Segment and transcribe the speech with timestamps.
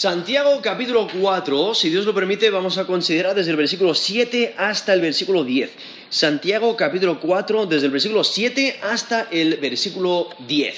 [0.00, 4.94] Santiago capítulo 4, si Dios lo permite, vamos a considerar desde el versículo 7 hasta
[4.94, 5.72] el versículo 10.
[6.08, 10.74] Santiago capítulo 4, desde el versículo 7 hasta el versículo 10.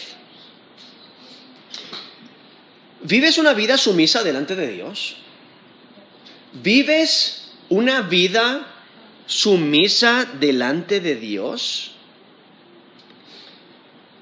[3.02, 5.14] ¿Vives una vida sumisa delante de Dios?
[6.54, 8.66] ¿Vives una vida
[9.26, 11.92] sumisa delante de Dios?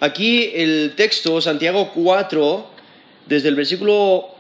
[0.01, 2.71] Aquí el texto, Santiago 4,
[3.25, 4.40] desde el versículo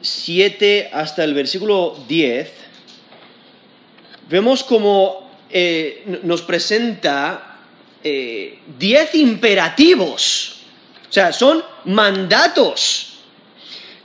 [0.00, 2.52] 7 hasta el versículo 10,
[4.28, 7.58] vemos como eh, nos presenta
[8.02, 10.60] 10 eh, imperativos,
[11.08, 13.18] o sea, son mandatos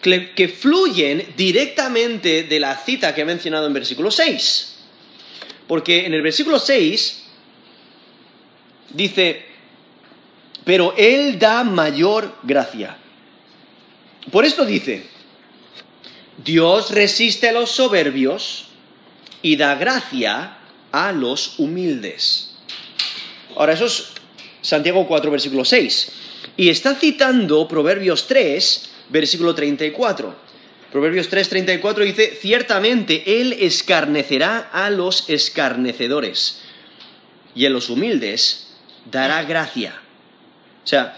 [0.01, 4.67] que, que fluyen directamente de la cita que he mencionado en versículo 6.
[5.67, 7.23] Porque en el versículo 6
[8.93, 9.45] dice,
[10.63, 12.97] pero Él da mayor gracia.
[14.31, 15.05] Por esto dice,
[16.37, 18.67] Dios resiste a los soberbios
[19.41, 20.57] y da gracia
[20.91, 22.55] a los humildes.
[23.55, 24.05] Ahora, eso es
[24.61, 26.11] Santiago 4, versículo 6.
[26.57, 30.35] Y está citando Proverbios 3, versículo 34.
[30.91, 36.61] Proverbios 3, 34 dice, ciertamente Él escarnecerá a los escarnecedores
[37.55, 38.67] y a los humildes
[39.09, 40.01] dará gracia.
[40.83, 41.17] O sea,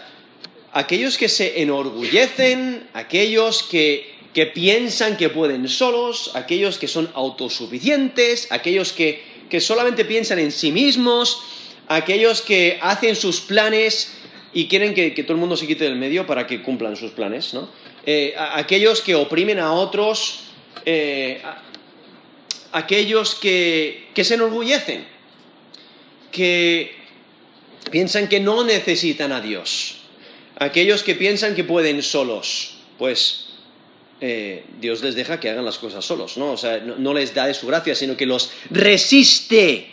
[0.71, 8.91] aquellos que se enorgullecen, aquellos que, piensan que pueden solos, aquellos que son autosuficientes, aquellos
[8.91, 11.43] que, solamente piensan en sí mismos,
[11.87, 14.11] aquellos que hacen sus planes
[14.51, 17.53] y quieren que, todo el mundo se quite del medio para que cumplan sus planes,
[17.53, 17.69] ¿no?
[18.05, 20.39] Eh, aquellos que oprimen a otros,
[20.85, 21.41] eh,
[22.71, 25.05] aquellos que, que se enorgullecen,
[26.31, 26.95] que
[27.91, 29.97] piensan que no necesitan a Dios.
[30.57, 33.42] Aquellos que piensan que pueden solos, pues
[34.25, 36.53] eh, Dios les deja que hagan las cosas solos, ¿no?
[36.53, 39.89] O sea, no, les da de su gracia, sino que los resiste.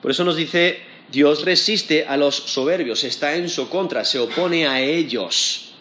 [0.00, 0.80] Por eso nos dice,
[1.12, 5.74] Dios resiste a los soberbios, está en su contra, se opone a ellos.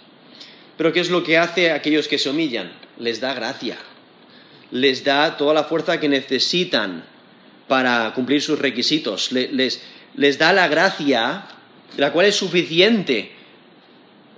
[0.76, 2.74] Pero ¿qué es lo que hace a aquellos que se humillan?
[3.00, 3.78] Les da gracia,
[4.72, 7.06] les da toda la fuerza que necesitan
[7.70, 9.82] para cumplir sus requisitos, les,
[10.18, 11.46] les da la gracia,
[11.96, 13.32] la cual es suficiente.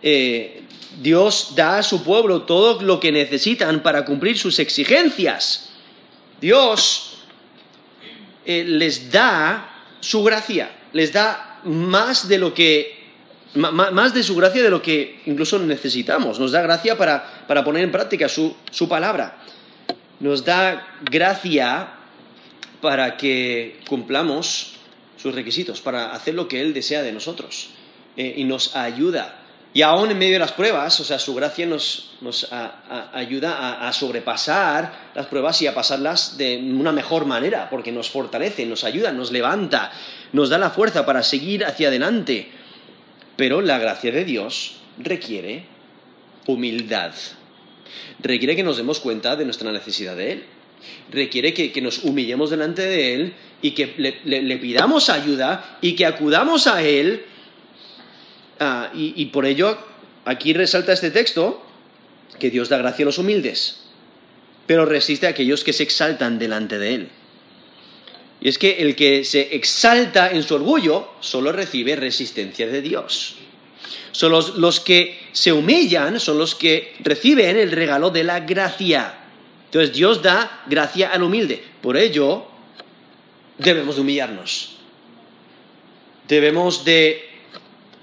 [0.04, 0.65] Eh,
[1.02, 5.70] Dios da a su pueblo todo lo que necesitan para cumplir sus exigencias.
[6.40, 7.18] Dios
[8.46, 13.06] eh, les da su gracia, les da más de lo que
[13.56, 16.40] más de su gracia de lo que incluso necesitamos.
[16.40, 19.38] Nos da gracia para, poner en práctica su, su palabra.
[20.20, 21.94] Nos da gracia
[22.82, 24.76] para que cumplamos
[25.16, 27.70] sus requisitos, para hacer lo que Él desea de nosotros.
[28.18, 29.45] Eh, y nos ayuda.
[29.76, 32.10] Y aún en medio de las pruebas, o sea, su gracia nos,
[33.12, 38.66] ayuda a, sobrepasar las pruebas y a pasarlas de una mejor manera, porque nos fortalece,
[38.66, 39.92] nos ayuda, nos levanta,
[40.32, 42.48] nos da la fuerza para seguir hacia adelante.
[43.36, 45.66] Pero la gracia de Dios requiere
[46.48, 47.12] humildad.
[48.20, 50.44] Requiere que nos demos cuenta de nuestra necesidad de Él.
[51.12, 56.66] Requiere que nos humillemos delante de Él y que le, pidamos ayuda y que acudamos
[56.68, 57.26] a Él.
[58.60, 59.78] Ah, y, por ello,
[60.24, 61.62] aquí resalta este texto
[62.40, 63.82] que Dios da gracia a los humildes,
[64.66, 67.10] pero resiste a aquellos que se exaltan delante de Él.
[68.40, 73.36] Y es que el que se exalta en su orgullo solo recibe resistencia de Dios.
[74.12, 79.16] Son los, los, que se humillan, son los que reciben el regalo de la gracia.
[79.66, 81.62] Entonces Dios da gracia al humilde.
[81.82, 82.46] Por ello,
[83.58, 84.78] debemos de humillarnos.
[86.28, 87.35] Debemos de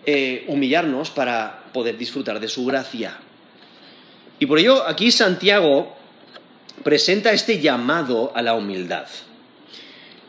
[0.06, 3.18] eh, humillarnos para poder disfrutar de su gracia.
[4.38, 5.96] Y por ello aquí Santiago
[6.82, 9.06] presenta este llamado a la humildad.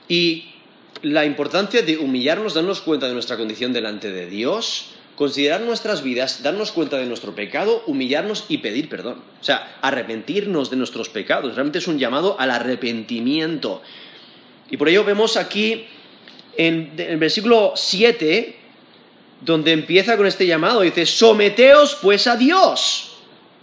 [0.07, 0.53] Y
[1.01, 6.43] la importancia de humillarnos, darnos cuenta de nuestra condición delante de Dios, considerar nuestras vidas,
[6.43, 9.21] darnos cuenta de nuestro pecado, humillarnos y pedir perdón.
[9.39, 11.55] O sea, arrepentirnos de nuestros pecados.
[11.55, 13.81] Realmente es un llamado al arrepentimiento.
[14.69, 15.85] Y por ello vemos aquí
[16.57, 18.55] en, el versículo 7,
[19.43, 23.09] donde empieza con este llamado, dice, someteos pues a Dios.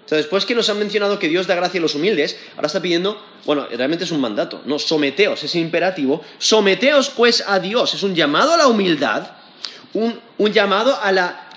[0.05, 2.67] O sea, después que nos han mencionado que Dios da gracia a los humildes, ahora
[2.67, 7.95] está pidiendo, bueno, realmente es un mandato, no, someteos, es imperativo, someteos pues a Dios,
[7.95, 9.29] es un llamado a la humildad,
[9.93, 10.21] un,
[10.53, 11.49] llamado a la,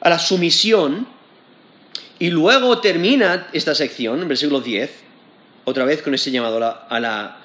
[0.00, 1.06] a la sumisión,
[2.18, 4.90] y luego termina esta sección, en versículo 10,
[5.64, 7.43] otra vez con ese llamado a la, a la,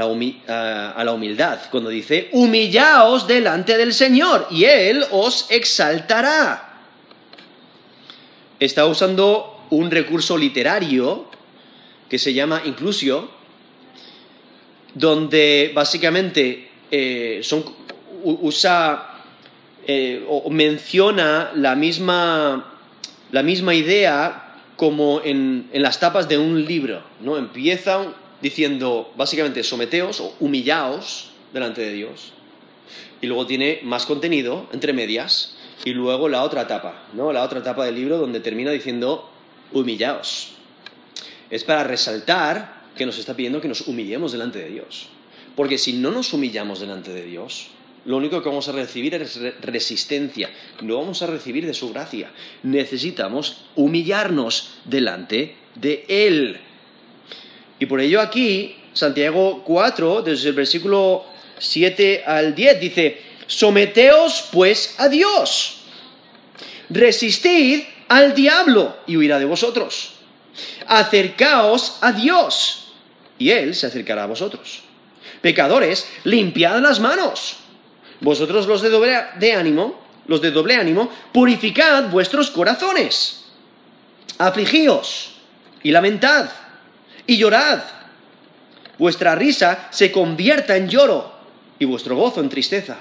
[0.00, 6.80] humildad, cuando dice, humillaos delante del Señor y Él os exaltará.
[8.58, 11.26] Está usando un recurso literario
[12.08, 13.30] que se llama inclusio,
[14.94, 17.64] donde básicamente eh, son,
[18.22, 19.20] usa
[19.86, 22.78] eh, o menciona la misma,
[23.30, 27.36] la misma idea como en, en, las tapas de un libro, ¿no?
[27.36, 28.06] Empieza
[28.42, 32.32] diciendo básicamente someteos o humillaos delante de Dios,
[33.20, 37.32] y luego tiene más contenido entre medias, y luego la otra etapa, ¿no?
[37.32, 39.30] La otra etapa del libro donde termina diciendo
[39.72, 40.52] humillaos.
[41.50, 45.08] Es para resaltar que nos está pidiendo que nos humillemos delante de Dios.
[45.56, 47.68] Porque si no nos humillamos delante de Dios,
[48.04, 50.50] lo único que vamos a recibir es resistencia,
[50.80, 52.32] no vamos a recibir de su gracia.
[52.62, 56.58] Necesitamos humillarnos delante de Él.
[57.82, 61.24] Y por ello aquí, Santiago 4, desde el versículo
[61.58, 65.80] 7 al 10, dice, someteos pues a Dios,
[66.90, 70.12] resistid al diablo y huirá de vosotros.
[70.86, 72.92] Acercaos a Dios
[73.36, 74.82] y Él se acercará a vosotros.
[75.40, 77.56] Pecadores, limpiad las manos.
[78.20, 83.46] Vosotros los de doble de ánimo, los de doble ánimo, purificad vuestros corazones.
[84.38, 85.32] Afligíos
[85.82, 86.48] y lamentad
[87.26, 87.82] y llorad.
[88.98, 91.32] Vuestra risa se convierta en lloro
[91.78, 92.98] y vuestro gozo en tristeza.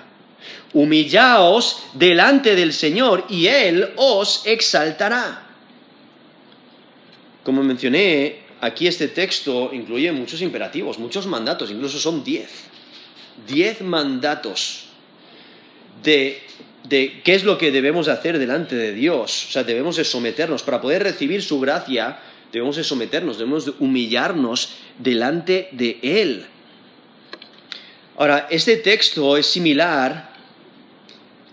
[0.73, 5.47] Humillaos delante del Señor y Él os exaltará.
[7.43, 12.49] Como mencioné, aquí este texto incluye muchos imperativos, muchos mandatos, incluso son diez.
[13.47, 14.85] Diez mandatos
[16.03, 16.41] de,
[16.87, 19.47] de, qué es lo que debemos hacer delante de Dios.
[19.49, 20.63] O sea, debemos de someternos.
[20.63, 22.19] Para poder recibir su gracia,
[22.51, 26.45] debemos de someternos, debemos de humillarnos delante de Él.
[28.17, 30.31] Ahora, este texto es similar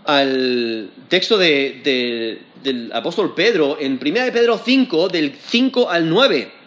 [0.04, 4.00] al texto del apóstol Pedro en 1
[4.32, 6.58] Pedro 5, del 5 al 9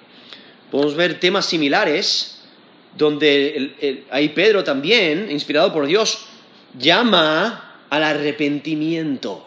[0.71, 2.39] podemos ver temas similares,
[2.97, 6.25] donde ahí Pedro también, inspirado por Dios,
[6.79, 9.45] llama al arrepentimiento.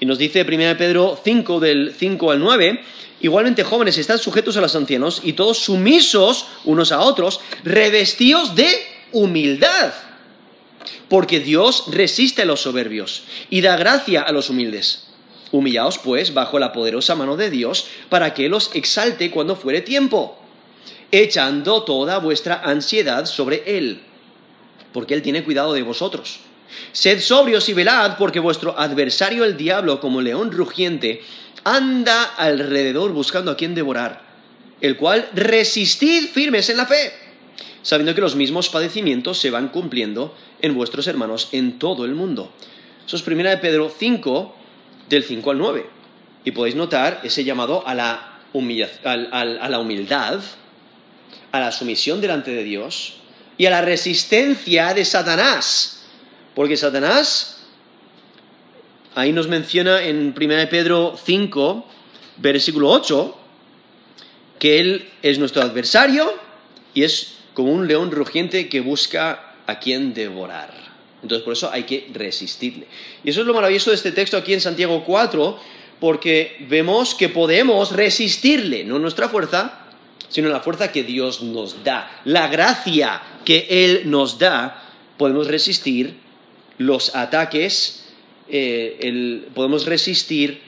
[0.00, 2.82] Y nos dice 1 Pedro 5, del 5 al 9,
[3.20, 8.68] igualmente jóvenes, están sujetos a los ancianos y todos sumisos unos a otros, revestidos de
[9.12, 9.92] humildad.
[11.10, 15.08] Porque Dios resiste a los soberbios y da gracia a los humildes.
[15.52, 20.38] Humillaos, pues, bajo la poderosa mano de Dios, para que los exalte cuando fuere tiempo,
[21.10, 24.00] echando toda vuestra ansiedad sobre Él,
[24.92, 26.40] porque Él tiene cuidado de vosotros.
[26.92, 31.22] Sed sobrios y velad, porque vuestro adversario el diablo, como león rugiente,
[31.64, 34.22] anda alrededor buscando a quien devorar,
[34.80, 37.12] el cual resistid firmes en la fe,
[37.82, 42.52] sabiendo que los mismos padecimientos se van cumpliendo en vuestros hermanos en todo el mundo.
[43.06, 44.56] Eso es primera de Pedro 5,
[45.08, 45.86] del 5 al 9.
[46.44, 50.40] Y podéis notar ese llamado a la, a la humildad,
[51.52, 53.14] a la sumisión delante de Dios
[53.58, 55.99] y a la resistencia de Satanás.
[56.54, 57.62] Porque Satanás,
[59.14, 61.86] ahí nos menciona en 1 Pedro 5,
[62.38, 63.36] versículo 8,
[64.58, 66.32] que él es nuestro adversario
[66.92, 70.72] y es como un león rugiente que busca a quien devorar.
[71.22, 72.86] Entonces por eso hay que resistirle.
[73.22, 75.58] Y eso es lo maravilloso de este texto aquí en Santiago 4,
[76.00, 79.86] porque vemos que podemos resistirle, no nuestra fuerza,
[80.28, 84.82] sino la fuerza que Dios nos da, la gracia que Él nos da,
[85.18, 86.29] podemos resistir
[86.80, 88.04] los ataques,
[88.48, 90.62] eh, podemos resistir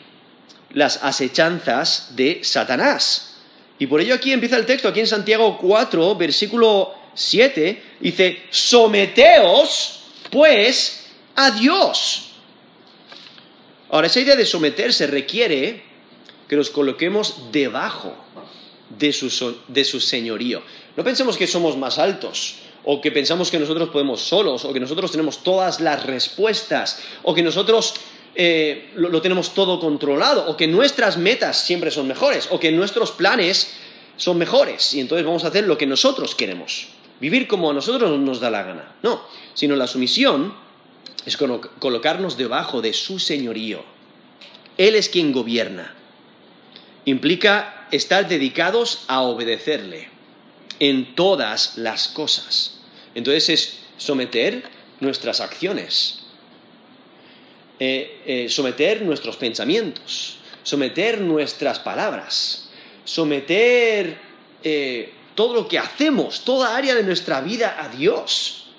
[0.74, 3.36] las acechanzas de Satanás.
[3.78, 10.00] Y por ello aquí empieza el texto, aquí en Santiago 4, versículo 7, dice, someteos
[10.30, 12.32] pues a Dios.
[13.90, 15.82] Ahora, esa idea de someterse requiere
[16.46, 18.14] que nos coloquemos debajo
[18.90, 20.62] de su, de su señorío.
[20.94, 24.80] No pensemos que somos más altos, o que pensamos que nosotros podemos solos, o que
[24.80, 27.94] nosotros tenemos todas las respuestas, o que nosotros
[28.34, 32.72] eh, lo, lo, tenemos todo controlado, o que nuestras metas siempre son mejores, o que
[32.72, 33.72] nuestros planes
[34.16, 36.88] son mejores, y entonces vamos a hacer lo que nosotros queremos,
[37.20, 38.96] vivir como a nosotros nos da la gana.
[39.02, 39.22] No,
[39.54, 40.54] sino la sumisión
[41.24, 43.84] es colocarnos debajo de su señorío.
[44.76, 45.94] Él es quien gobierna.
[47.04, 50.08] Implica estar dedicados a obedecerle
[50.82, 52.80] en todas las cosas.
[53.14, 54.64] Entonces es someter
[54.98, 56.24] nuestras acciones,
[57.78, 62.68] eh, eh, someter nuestros pensamientos, someter nuestras palabras,
[63.04, 64.18] someter
[64.64, 68.72] eh, todo lo que hacemos, toda área de nuestra vida a Dios.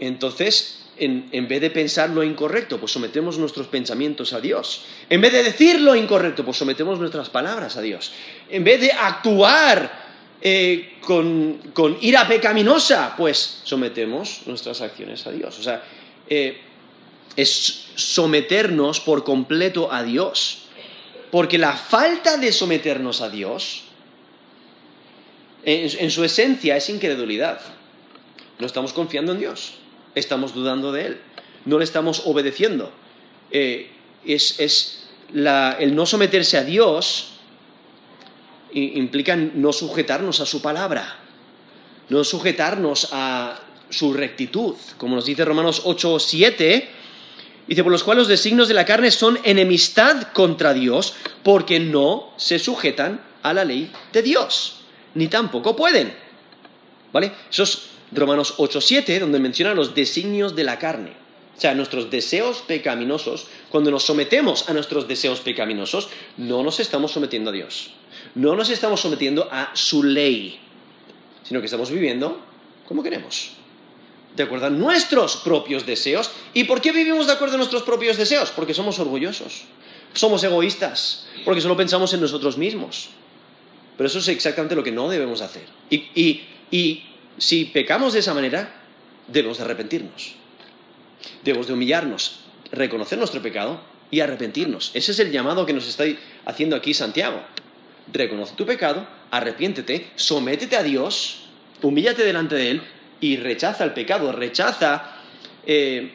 [0.00, 4.84] Entonces, en, vez de pensar lo incorrecto, pues sometemos nuestros pensamientos a Dios.
[5.08, 8.10] En vez de decir lo incorrecto, pues sometemos nuestras palabras a Dios.
[8.50, 9.97] En vez de actuar
[10.40, 15.58] eh, con, ira pecaminosa, pues sometemos nuestras acciones a Dios.
[15.58, 15.82] O sea,
[16.28, 16.60] eh,
[17.36, 20.64] es someternos por completo a Dios.
[21.30, 23.84] Porque la falta de someternos a Dios,
[25.64, 27.60] en su esencia, es incredulidad.
[28.58, 29.74] No estamos confiando en Dios
[30.18, 31.20] estamos dudando de Él,
[31.64, 32.92] no le estamos obedeciendo.
[33.50, 33.90] Eh,
[34.24, 37.37] es, el no someterse a Dios
[38.78, 41.16] implica no sujetarnos a su palabra,
[42.08, 46.88] no sujetarnos a su rectitud, como nos dice Romanos 8, 7,
[47.66, 52.32] dice, por los cuales los designios de la carne son enemistad contra Dios, porque no
[52.36, 54.80] se sujetan a la ley de Dios,
[55.14, 56.12] ni tampoco pueden.
[57.12, 57.32] ¿Vale?
[57.50, 57.64] Eso
[58.12, 61.12] Romanos 8.7, donde menciona los designios de la carne.
[61.56, 67.12] O sea, nuestros deseos pecaminosos, cuando nos sometemos a nuestros deseos pecaminosos, no nos estamos
[67.12, 67.90] sometiendo a Dios.
[68.34, 70.58] No nos estamos sometiendo a su ley,
[71.44, 72.40] sino que estamos viviendo
[72.86, 73.50] como queremos.
[74.34, 76.30] De acuerdo a nuestros propios deseos.
[76.54, 78.50] ¿Y por qué vivimos de acuerdo a nuestros propios deseos?
[78.50, 79.64] Porque somos orgullosos.
[80.14, 81.26] Somos egoístas.
[81.44, 83.10] Porque solo pensamos en nosotros mismos.
[83.96, 85.64] Pero eso es exactamente lo que no debemos hacer.
[85.90, 87.04] Y, y
[87.36, 88.80] si pecamos de esa manera,
[89.26, 90.34] debemos de arrepentirnos.
[91.42, 92.40] Debemos de humillarnos,
[92.72, 94.90] reconocer nuestro pecado y arrepentirnos.
[94.94, 96.04] Ese es el llamado que nos está
[96.44, 97.42] haciendo aquí Santiago.
[98.12, 101.48] Reconoce tu pecado, arrepiéntete, sométete a Dios,
[101.82, 102.82] humíllate delante de Él
[103.20, 105.16] y rechaza el pecado, rechaza
[105.66, 106.12] eh,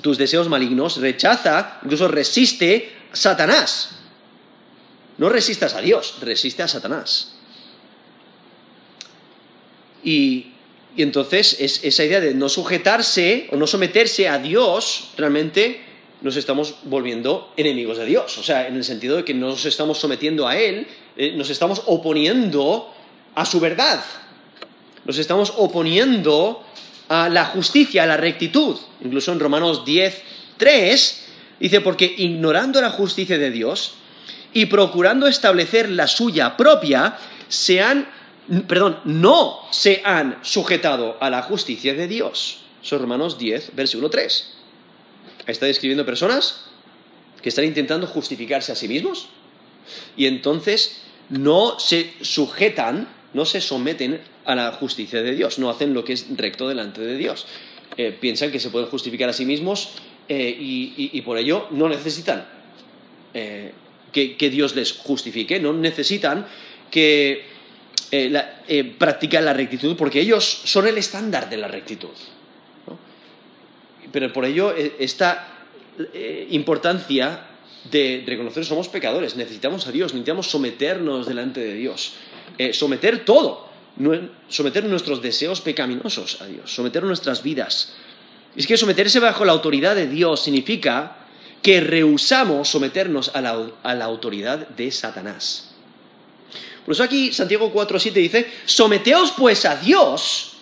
[0.00, 3.98] tus deseos malignos, rechaza, incluso resiste a Satanás.
[5.18, 7.34] No resistas a Dios, resiste a Satanás.
[10.02, 10.51] Y,
[10.96, 15.80] entonces esa idea de no sujetarse o no someterse a Dios, realmente
[16.20, 18.36] nos estamos volviendo enemigos de Dios.
[18.38, 21.50] O sea, en el sentido de que no nos estamos sometiendo a Él, eh, nos
[21.50, 22.92] estamos oponiendo
[23.34, 24.02] a su verdad.
[25.04, 26.62] Nos estamos oponiendo
[27.08, 28.76] a la justicia, a la rectitud.
[29.04, 30.22] Incluso en Romanos 10,
[30.56, 31.24] 3,
[31.58, 33.94] dice, porque ignorando la justicia de Dios
[34.52, 37.16] y procurando establecer la suya propia,
[37.48, 38.08] se han
[38.60, 42.60] perdón, no se han sujetado a la justicia de Dios.
[42.82, 44.54] Son Romanos 10, versículo 3.
[45.46, 46.66] Está describiendo personas
[47.40, 49.28] que están intentando justificarse a sí mismos
[50.16, 55.94] y entonces no se sujetan, no se someten a la justicia de Dios, no hacen
[55.94, 57.46] lo que es recto delante de Dios.
[57.96, 59.90] Eh, piensan que se pueden justificar a sí mismos
[60.28, 62.46] eh, y, por ello no necesitan
[63.34, 63.72] eh,
[64.12, 66.46] que Dios les justifique, no necesitan
[66.90, 67.51] que
[68.14, 68.30] eh,
[68.68, 72.10] eh, la rectitud porque ellos son el estándar de la rectitud.
[74.12, 75.48] Pero por ello, eh, esta
[76.50, 77.46] importancia
[77.90, 82.14] de reconocer somos pecadores, necesitamos a Dios, necesitamos someternos delante de Dios,
[82.72, 83.68] someter todo,
[84.48, 87.94] someter nuestros deseos pecaminosos a Dios, someter nuestras vidas.
[88.56, 91.16] Es que someterse bajo la autoridad de Dios significa
[91.62, 95.71] que rehusamos someternos a la autoridad de Satanás.
[96.84, 100.52] Por eso aquí Santiago 4.7 dice, someteos pues a Dios,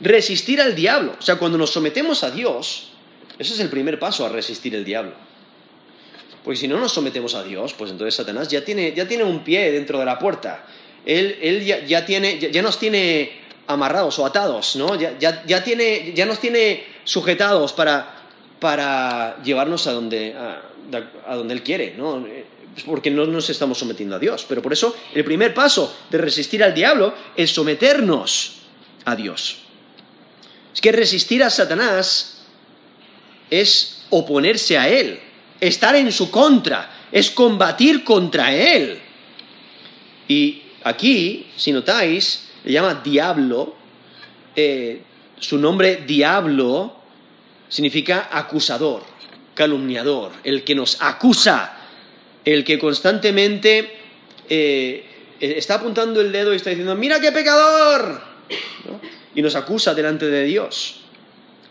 [0.00, 1.16] resistir al diablo.
[1.18, 2.90] O sea, cuando nos sometemos a Dios,
[3.38, 5.12] ese es el primer paso a resistir el diablo.
[6.44, 9.42] Porque si no nos sometemos a Dios, pues entonces Satanás ya tiene, ya tiene un
[9.44, 10.64] pie dentro de la puerta.
[11.04, 13.32] Él, él ya, tiene, ya, nos tiene
[13.66, 14.94] amarrados o atados, ¿no?
[14.94, 18.14] Ya, ya, tiene, ya nos tiene sujetados para,
[18.60, 22.24] para llevarnos a donde, a donde Él quiere, ¿no?
[22.82, 24.44] Porque no nos estamos sometiendo a Dios.
[24.48, 28.56] Pero por eso el primer paso de resistir al diablo es someternos
[29.04, 29.58] a Dios.
[30.74, 32.42] Es que resistir a Satanás
[33.50, 35.18] es oponerse a Él,
[35.60, 38.98] estar en su contra, es combatir contra Él.
[40.28, 43.74] Y aquí, si notáis, le llama diablo,
[44.54, 45.02] eh,
[45.38, 46.96] su nombre diablo
[47.68, 49.02] significa acusador,
[49.54, 51.77] calumniador, el que nos acusa
[52.54, 53.90] el que constantemente
[54.48, 55.04] eh,
[55.38, 58.22] está apuntando el dedo y está diciendo, mira qué pecador,
[59.34, 61.02] y nos acusa delante de Dios.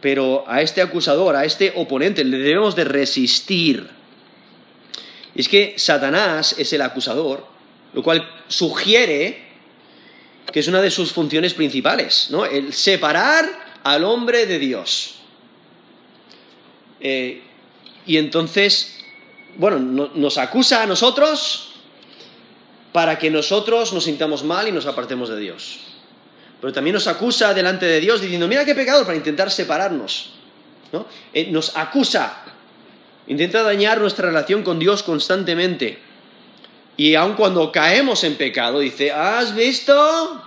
[0.02, 3.90] Pero a este acusador, a este oponente, le debemos de resistir.
[5.34, 7.48] es que Satanás es el acusador,
[7.94, 9.48] lo cual sugiere
[10.52, 12.46] que es una de sus funciones principales, ¿no?
[12.46, 13.46] El separar
[13.84, 15.16] al hombre de Dios.
[17.00, 17.42] Eh,
[18.06, 18.97] y entonces
[19.58, 19.80] bueno,
[20.14, 21.70] nos acusa a nosotros
[22.92, 25.80] para que nosotros nos sintamos mal y nos apartemos de Dios.
[26.62, 30.32] Pero también nos acusa delante de Dios diciendo, mira qué pecado para intentar separarnos
[30.92, 31.06] ¿no?
[31.34, 32.44] Eh, nos acusa,
[33.28, 36.00] intenta dañar nuestra relación con Dios constantemente.
[36.96, 40.42] Y aun cuando caemos en pecado, dice, ¿has visto?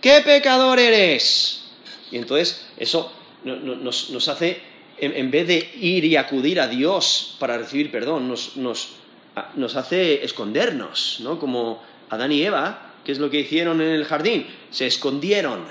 [0.00, 1.64] ¿Qué pecador eres?
[2.12, 4.60] Y entonces eso nos, hace,
[4.98, 11.38] en, vez de ir y acudir a Dios para recibir perdón, nos, hace escondernos, ¿no?
[11.38, 14.46] Como Adán y Eva, ¿qué es lo que hicieron en el jardín?
[14.70, 15.66] Se escondieron.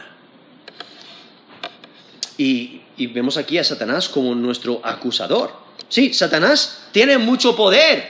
[2.37, 5.65] Y vemos aquí a Satanás como nuestro acusador.
[5.87, 8.09] Sí, Satanás tiene mucho poder,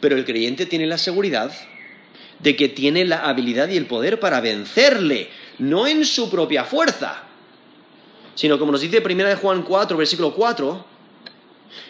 [0.00, 1.52] pero el creyente tiene la seguridad
[2.38, 7.24] de que tiene la habilidad y el poder para vencerle, no en su propia fuerza,
[8.40, 10.86] sino como nos dice 1 Juan 4, versículo 4,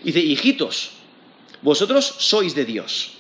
[0.03, 0.91] dice, hijitos,
[1.63, 3.13] vosotros sois de Dios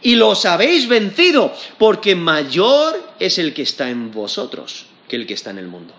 [0.00, 5.34] y los habéis vencido, porque mayor es el que está en vosotros que el que
[5.34, 5.92] está en el mundo.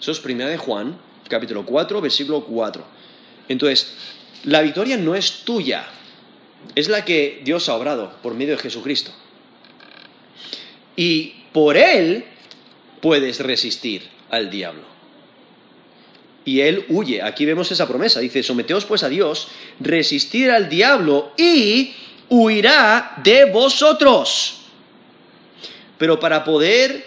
[0.00, 0.96] Eso es 1 Juan,
[1.28, 2.84] capítulo 4, versículo 4.
[3.48, 3.92] Entonces,
[4.44, 5.88] la victoria no es tuya,
[6.76, 9.10] es la que Dios ha obrado por medio de Jesucristo.
[10.94, 12.26] Y por Él
[13.00, 14.89] puedes resistir al diablo.
[16.50, 17.22] Y Él huye.
[17.22, 18.18] Aquí vemos esa promesa.
[18.18, 19.46] Dice, someteos pues a Dios,
[19.78, 21.94] resistir al diablo y
[22.28, 24.62] huirá de vosotros.
[25.96, 27.04] Pero para poder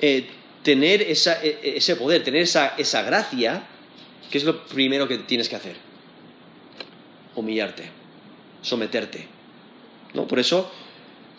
[0.00, 0.26] eh,
[0.62, 3.64] tener e, e, ese poder, tener esa, gracia,
[4.30, 5.76] ¿qué es lo primero que tienes que hacer?
[7.34, 7.90] Humillarte,
[8.62, 9.28] someterte.
[10.14, 10.26] ¿No?
[10.26, 10.72] Por eso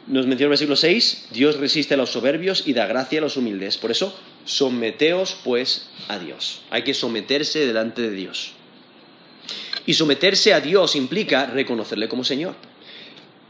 [0.05, 3.37] nos menciona el versículo 6, Dios resiste a los soberbios y da gracia a los
[3.37, 3.77] humildes.
[3.77, 4.15] Por eso,
[4.45, 6.61] someteos pues a Dios.
[6.69, 8.53] Hay que someterse delante de Dios.
[9.85, 12.55] Y someterse a Dios implica reconocerle como Señor.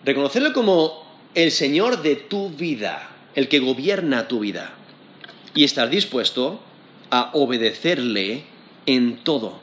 [0.03, 4.73] Reconocerle como el Señor de tu vida, el que gobierna tu vida.
[5.53, 6.59] Y estar dispuesto
[7.09, 8.43] a obedecerle
[8.85, 9.59] en todo.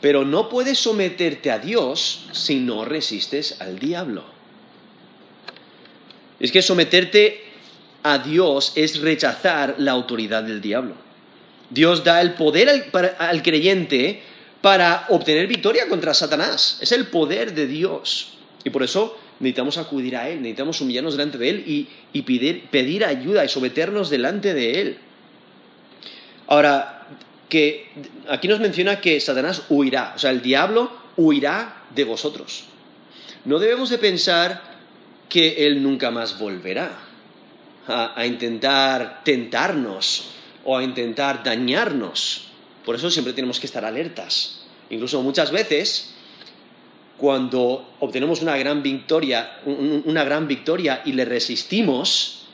[0.00, 4.24] Pero no puedes someterte a Dios si no resistes al diablo.
[6.40, 7.49] Es que someterte
[8.02, 10.94] a Dios es rechazar la autoridad del diablo.
[11.68, 12.68] Dios da el poder
[13.18, 14.22] al, creyente
[14.60, 16.78] para obtener victoria contra Satanás.
[16.80, 18.38] Es el poder de Dios.
[18.64, 23.44] Y por eso necesitamos acudir a Él, necesitamos humillarnos delante de Él y, pedir, ayuda
[23.44, 24.98] y someternos delante de Él.
[26.48, 27.06] Ahora,
[27.48, 27.88] que
[28.28, 32.64] aquí nos menciona que Satanás huirá, o sea, el diablo huirá de vosotros.
[33.44, 34.60] No debemos de pensar
[35.28, 37.09] que Él nunca más volverá
[37.90, 40.30] a intentar tentarnos
[40.64, 42.50] o a intentar dañarnos.
[42.84, 44.60] Por eso siempre tenemos que estar alertas.
[44.90, 46.14] Incluso muchas veces,
[47.16, 52.46] cuando obtenemos una gran victoria, una gran victoria y le resistimos,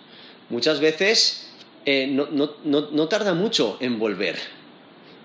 [0.51, 1.51] muchas veces
[1.85, 4.37] eh, no, tarda mucho en volver,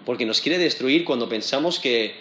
[0.06, 2.16] porque nos quiere destruir cuando pensamos que,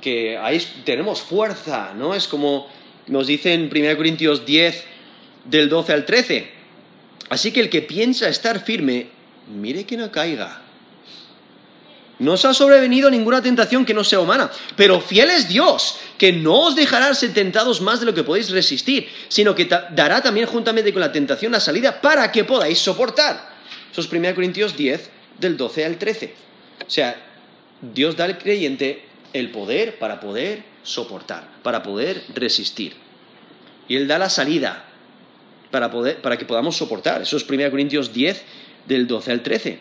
[0.00, 2.14] que ahí tenemos fuerza, ¿no?
[2.14, 2.68] Es como
[3.08, 4.84] nos dice en 1 Corintios 10,
[5.44, 6.55] del 12 al 13.
[7.28, 9.08] Así que el que piensa estar firme,
[9.48, 10.62] mire que no caiga.
[12.18, 16.32] No os ha sobrevenido ninguna tentación que no sea humana, pero fiel es Dios, que
[16.32, 20.46] no os dejará ser tentados más de lo que podéis resistir, sino que dará también
[20.46, 23.50] juntamente con la tentación la salida para que podáis soportar.
[23.92, 26.34] Eso es 1 Corintios 10, del 12 al 13.
[26.86, 27.16] O sea,
[27.82, 32.94] Dios da al creyente el poder para poder soportar, para poder resistir.
[33.88, 34.84] Y Él da la salida
[35.76, 37.20] para, poder, para que podamos soportar.
[37.20, 38.42] Eso es 1 Corintios 10,
[38.86, 39.78] del 12 al 13.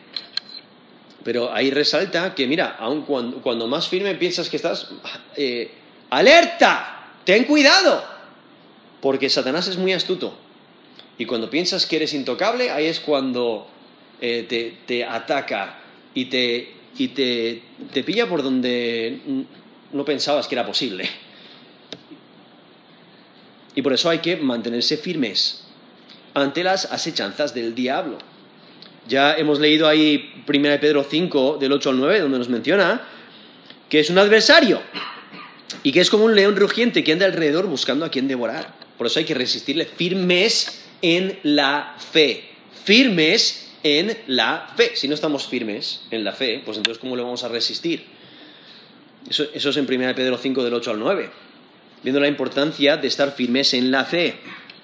[1.23, 4.89] Pero ahí resalta que, mira, aun cuando, más firme piensas que estás,
[5.37, 5.71] eh,
[6.09, 8.03] alerta, ten cuidado,
[8.99, 10.37] porque Satanás es muy astuto.
[11.17, 13.65] Y cuando piensas que eres intocable, ahí es cuando
[14.19, 15.79] eh, te, ataca
[16.13, 17.61] y, te, y te,
[17.93, 19.17] te pilla por donde
[19.93, 21.09] no pensabas que era posible.
[23.75, 25.64] Y por eso hay que mantenerse firmes
[26.35, 28.19] ante las asechanzas del diablo.
[29.07, 33.01] Ya hemos leído ahí 1 Pedro 5, del 8 al 9, donde nos menciona
[33.89, 34.81] que es un adversario
[35.81, 38.73] y que es como un león rugiente que anda alrededor buscando a quien devorar.
[38.97, 42.43] Por eso hay que resistirle firmes en la fe.
[42.83, 44.95] Firmes en la fe.
[44.95, 48.03] Si no estamos firmes en la fe, pues entonces ¿cómo le vamos a resistir?
[49.29, 51.29] Eso, eso es en 1 Pedro 5, del 8 al 9.
[52.03, 54.35] Viendo la importancia de estar firmes en la fe.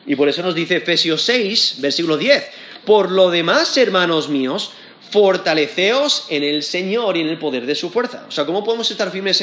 [0.06, 2.44] Y por eso nos dice Efesios 6, versículo 10
[2.86, 4.72] por lo demás, hermanos míos,
[5.10, 8.26] fortaleceos en el Señor y en el poder de su fuerza.
[8.28, 9.42] O sea, ¿cómo podemos estar firmes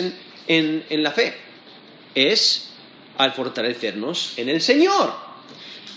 [0.49, 1.35] en, la fe?
[2.15, 2.71] Es
[3.17, 5.29] al fortalecernos en el Señor.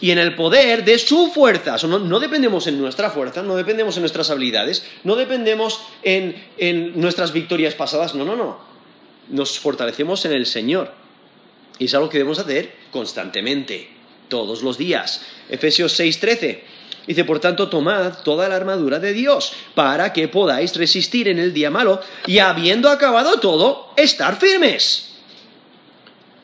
[0.04, 1.76] y en el poder de su fuerza.
[1.88, 7.00] no, no, dependemos en nuestra fuerza, no dependemos en nuestras habilidades, no dependemos en, en
[7.00, 8.60] nuestras victorias pasadas, no, no, no.
[9.30, 10.92] Nos fortalecemos en el Señor.
[11.78, 13.90] Y es algo que debemos hacer constantemente,
[14.32, 15.22] todos los días.
[15.50, 16.64] Efesios 6:13.
[17.06, 21.52] Dice, por tanto, tomad toda la armadura de Dios para que podáis resistir en el
[21.52, 25.10] día malo y habiendo acabado todo, estar firmes.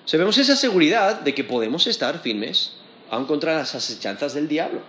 [0.06, 2.74] Sabemos esa seguridad de que podemos estar firmes
[3.10, 4.82] aun contra las asechanzas del diablo.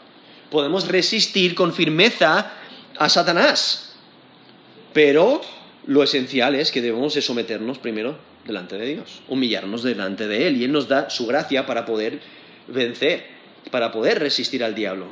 [0.51, 2.51] Podemos resistir con firmeza
[2.99, 3.93] a Satanás.
[4.93, 5.43] Pero
[5.87, 10.57] lo esencial es que debemos de someternos primero delante de Dios, humillarnos delante de Él
[10.57, 12.21] y Él nos da su gracia para poder
[12.69, 13.27] vencer,
[13.71, 15.07] para poder resistir al diablo.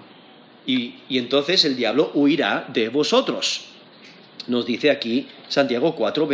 [0.67, 3.67] Y, entonces el diablo huirá de vosotros.
[4.49, 6.29] Nos dice aquí Santiago 4,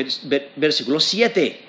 [0.56, 1.60] versículo 7.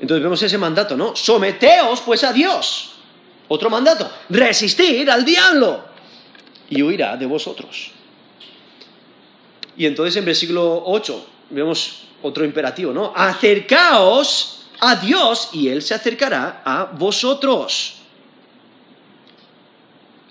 [0.00, 1.16] Entonces vemos ese mandato, ¿no?
[1.16, 2.92] Someteos pues a Dios.
[3.48, 5.84] Otro mandato, resistir al diablo
[6.68, 7.92] y huirá de vosotros.
[9.76, 13.12] Y entonces en versículo 8 vemos otro imperativo, ¿no?
[13.14, 17.97] Acercaos a Dios y Él se acercará a vosotros.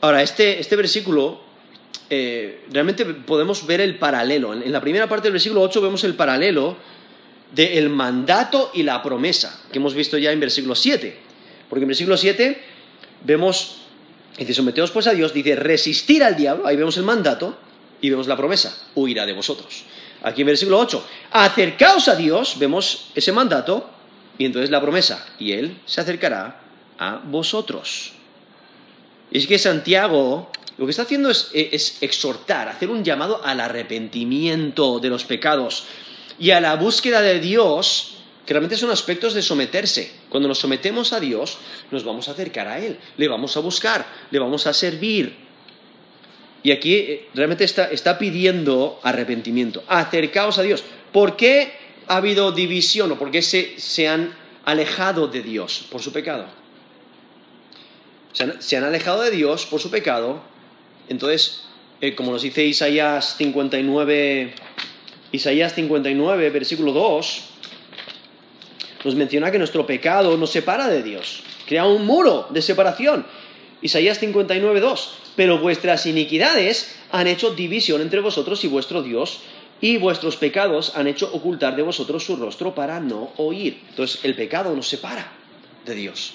[0.08, 1.42] Ahora, este, este versículo,
[2.10, 4.54] eh, realmente podemos ver el paralelo.
[4.54, 6.78] En, la primera parte del versículo 8 vemos el paralelo
[7.52, 11.14] del mandato y la promesa, que hemos visto ya en versículo 7.
[11.68, 12.58] Porque en versículo 7
[13.26, 13.80] vemos,
[14.38, 17.58] dice, someteos pues a Dios, dice, resistir al diablo, ahí vemos el mandato
[18.00, 19.84] y vemos la promesa, huirá de vosotros.
[20.24, 23.90] Aquí en versículo 8, acercaos a Dios, vemos ese mandato
[24.38, 26.62] y entonces la promesa, y Él se acercará
[26.98, 28.14] a vosotros.
[29.32, 33.60] Y es que Santiago lo que está haciendo es, es, exhortar, hacer un llamado al
[33.60, 35.86] arrepentimiento de los pecados
[36.40, 40.12] y a la búsqueda de Dios, que realmente son aspectos de someterse.
[40.30, 41.58] Cuando nos sometemos a Dios,
[41.90, 45.48] nos vamos a acercar a Él, le vamos a buscar, le vamos a servir.
[46.62, 49.84] Y aquí eh, realmente está, pidiendo arrepentimiento.
[49.88, 50.84] Acercaos a Dios.
[51.12, 51.72] ¿Por qué
[52.08, 54.36] ha habido división o por qué se, han
[54.66, 56.46] alejado de Dios por su pecado?
[58.60, 60.42] Se han, alejado de Dios por su pecado.
[61.10, 61.64] Entonces,
[62.02, 64.54] eh, como nos dice Isaías 59,
[65.32, 67.44] Isaías 59, versículo 2,
[69.04, 73.26] nos menciona que nuestro pecado nos separa de Dios, crea un muro de separación.
[73.82, 79.42] Isaías 59, 2 pero vuestras iniquidades han hecho división entre vosotros y vuestro Dios,
[79.80, 83.80] y vuestros pecados han hecho ocultar de vosotros su rostro para no oír.
[83.90, 85.32] Entonces el pecado nos separa
[85.86, 86.34] de Dios.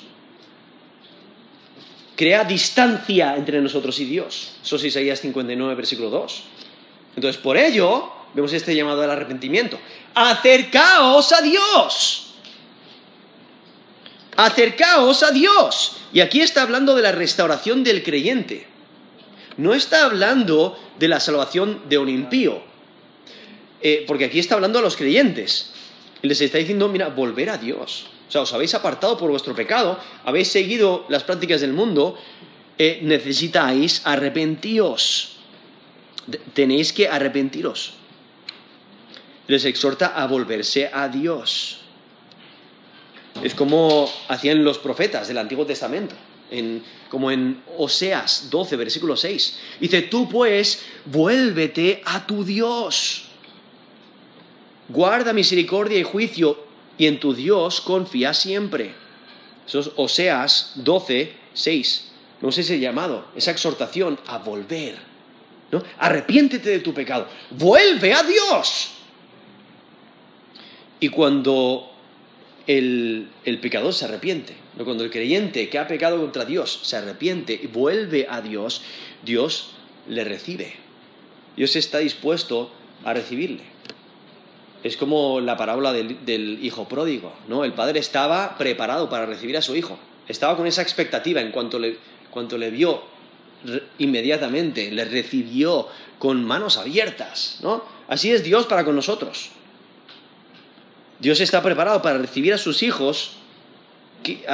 [2.23, 4.53] Crea distancia entre nosotros y Dios.
[4.63, 6.43] Eso es Isaías 59, versículo 2.
[7.17, 9.77] Entonces por ello vemos este llamado al arrepentimiento.
[10.15, 12.35] Acercaos a Dios.
[14.37, 15.97] Acercaos a Dios.
[16.13, 18.69] Y aquí está hablando de la restauración del creyente
[19.57, 22.63] no está hablando de la salvación de un impío,
[23.81, 25.73] eh, porque aquí está hablando a los creyentes.
[26.23, 28.07] Y les está diciendo, mira, volver a Dios.
[28.33, 32.17] Sea, os habéis apartado por vuestro pecado, habéis seguido las prácticas del mundo,
[32.79, 35.37] eh, necesitáis arrepentíos.
[36.55, 37.93] Tenéis que arrepentiros.
[39.49, 41.83] Les exhorta a volverse a Dios.
[43.43, 46.17] Es como hacían los profetas del Antiguo Testamento
[47.09, 49.59] como en Oseas 12, versículo 6.
[49.81, 53.25] Dice, tú pues vuélvete a tu Dios.
[54.89, 56.72] Guarda misericordia y juicio
[57.03, 58.95] y en tu Dios confía siempre.
[59.67, 62.13] Eso es Oseas 12, 6.
[62.41, 64.95] No sé ese llamado, esa exhortación a volver.
[65.73, 65.83] ¿no?
[65.99, 67.27] Arrepiéntete de tu pecado.
[67.51, 68.93] Vuelve a Dios.
[71.01, 71.91] Y cuando
[72.69, 77.59] el, el pecador se arrepiente, cuando el creyente que ha pecado contra Dios se arrepiente
[77.61, 78.83] y vuelve a Dios,
[79.25, 79.73] Dios
[80.07, 80.75] le recibe.
[81.57, 82.71] Dios está dispuesto
[83.03, 83.65] a recibirle.
[84.83, 87.65] Es como la parábola del, hijo pródigo, ¿no?
[87.65, 89.99] El padre estaba preparado para recibir a su hijo.
[90.29, 91.99] Estaba con esa expectativa en cuanto le,
[92.31, 93.03] cuanto le vio
[93.99, 97.85] inmediatamente, le recibió con manos abiertas, ¿no?
[98.09, 99.51] Así es Dios para con nosotros.
[101.21, 103.37] Dios está preparado para recibir a sus hijos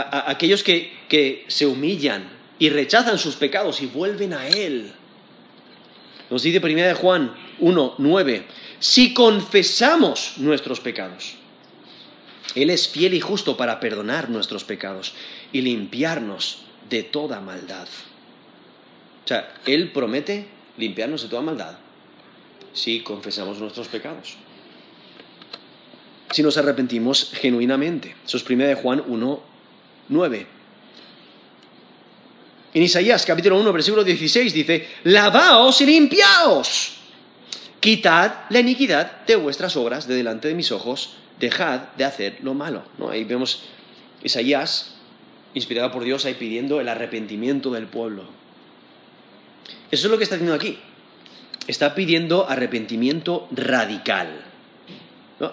[0.03, 4.93] aquellos que, se humillan y rechazan sus pecados y vuelven a Él.
[6.31, 8.47] Nos dice 1 Juan 1, 9,
[8.81, 11.35] si confesamos nuestros pecados,
[12.55, 15.15] Él es fiel y justo para perdonar nuestros pecados
[15.53, 17.89] y limpiarnos de toda maldad.
[19.25, 21.77] O sea, Él promete limpiarnos de toda maldad
[22.73, 24.37] si confesamos nuestros pecados.
[26.31, 28.15] Si nos arrepentimos genuinamente.
[28.25, 29.43] Eso es 1 Juan 1,
[30.09, 30.47] 9.
[32.75, 36.98] En Isaías capítulo 1, versículo 16 dice, lavaos y limpiaos.
[37.81, 42.55] Quitad la iniquidad de vuestras obras de delante de mis ojos, dejad de hacer lo
[42.55, 42.83] malo.
[42.99, 43.11] ¿No?
[43.11, 43.63] Ahí vemos
[44.23, 44.97] Isaías,
[45.55, 48.25] inspirado por Dios, ahí pidiendo el arrepentimiento del pueblo.
[49.91, 50.79] Eso es lo que está haciendo aquí.
[51.69, 54.45] Está pidiendo arrepentimiento radical.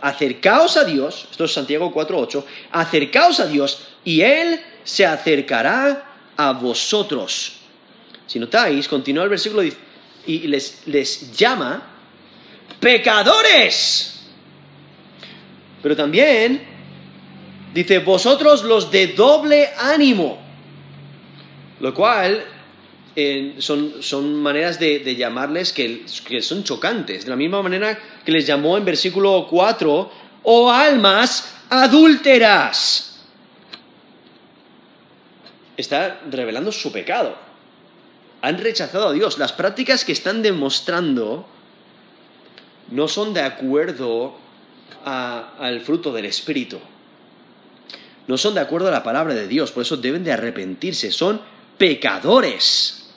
[0.02, 6.54] Acercaos a Dios, esto es Santiago 4.8, acercaos a Dios y Él se acercará a
[6.54, 7.58] vosotros.
[8.26, 9.62] Si notáis, continúa el versículo
[10.26, 11.95] y les, les llama
[12.86, 14.14] pecadores.
[15.82, 16.62] Pero también
[17.74, 20.38] dice, vosotros los de doble ánimo.
[21.80, 22.46] Lo cual
[23.58, 27.24] son, maneras de, llamarles que, que, son chocantes.
[27.24, 30.12] De la misma manera que les llamó en versículo 4,
[30.44, 33.26] oh almas adúlteras
[35.76, 37.36] está revelando su pecado.
[38.44, 39.40] Han rechazado a Dios.
[39.40, 41.48] Las prácticas que están demostrando
[42.92, 44.36] no son de acuerdo
[45.04, 46.80] al fruto del Espíritu.
[48.28, 49.72] No son de acuerdo a la palabra de Dios.
[49.72, 51.12] Por eso deben de arrepentirse.
[51.12, 51.42] Son
[51.78, 53.08] pecadores.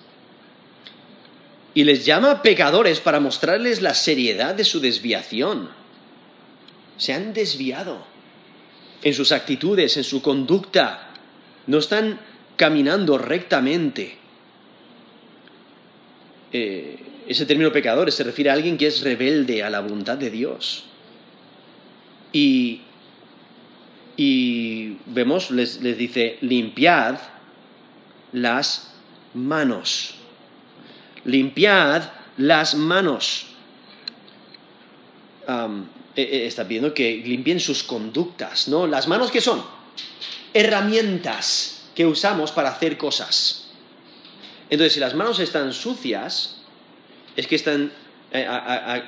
[1.74, 5.70] Y les llama pecadores para mostrarles la seriedad de su desviación.
[6.96, 8.04] Se han desviado
[9.02, 11.10] en sus actitudes, en su conducta.
[11.66, 12.20] No están
[12.56, 14.18] caminando rectamente.
[16.52, 20.30] Eh, ese término pecadores se refiere a alguien que es rebelde a la voluntad de
[20.30, 20.84] Dios.
[22.32, 22.80] Y,
[24.16, 27.18] y vemos, les, dice, limpiad
[28.32, 28.94] las
[29.34, 30.14] manos.
[31.26, 32.04] Limpiad
[32.38, 33.48] las manos.
[36.16, 38.86] E, e, está pidiendo que limpien sus conductas, ¿no?
[38.86, 39.62] Las manos que son
[40.54, 43.68] herramientas que usamos para hacer cosas.
[44.70, 46.57] Entonces, si las manos están sucias,
[47.38, 47.92] es que están...
[48.32, 48.46] Eh,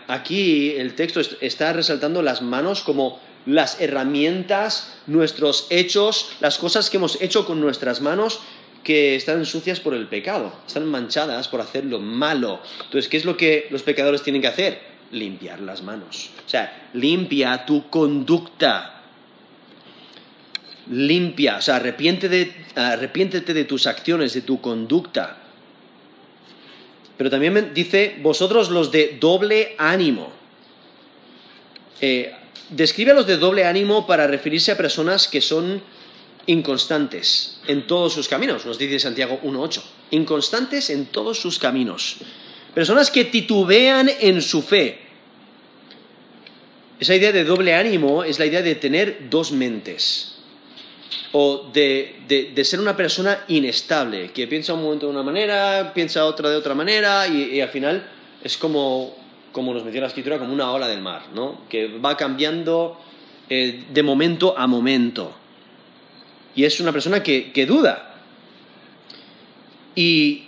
[0.07, 6.99] aquí el texto está resaltando las manos como las herramientas, nuestros hechos, las cosas que
[6.99, 8.41] hemos hecho con nuestras manos
[8.85, 12.61] que están sucias por el pecado, están manchadas por hacer lo malo.
[12.85, 14.81] Entonces, ¿qué es lo que los pecadores tienen que hacer?
[15.11, 16.31] Limpiar las manos.
[16.47, 19.01] O sea, limpia tu conducta
[20.91, 25.37] limpia, o sea, arrepiéntete de tus acciones, de tu conducta.
[27.21, 30.33] Pero también dice, vosotros los de doble ánimo.
[32.01, 32.33] Eh,
[32.71, 35.83] describe a los de doble ánimo para referirse a personas que son
[36.47, 39.83] inconstantes en todos sus caminos, nos dice Santiago 1.8.
[40.13, 42.17] Inconstantes en todos sus caminos.
[42.75, 45.01] Personas que titubean en su fe.
[46.99, 50.40] Esa idea de doble ánimo es la idea de tener dos mentes
[51.33, 56.51] o de, ser una persona inestable, que piensa un momento de una manera, piensa otra
[56.51, 58.09] de otra manera y, al final
[58.43, 59.15] es como,
[59.53, 61.63] como nos menciona la escritura, como una ola del mar, ¿no?
[61.69, 62.99] que va cambiando
[63.49, 65.35] eh, de momento a momento.
[66.55, 68.17] Y es una persona que, duda.
[69.95, 70.47] Y,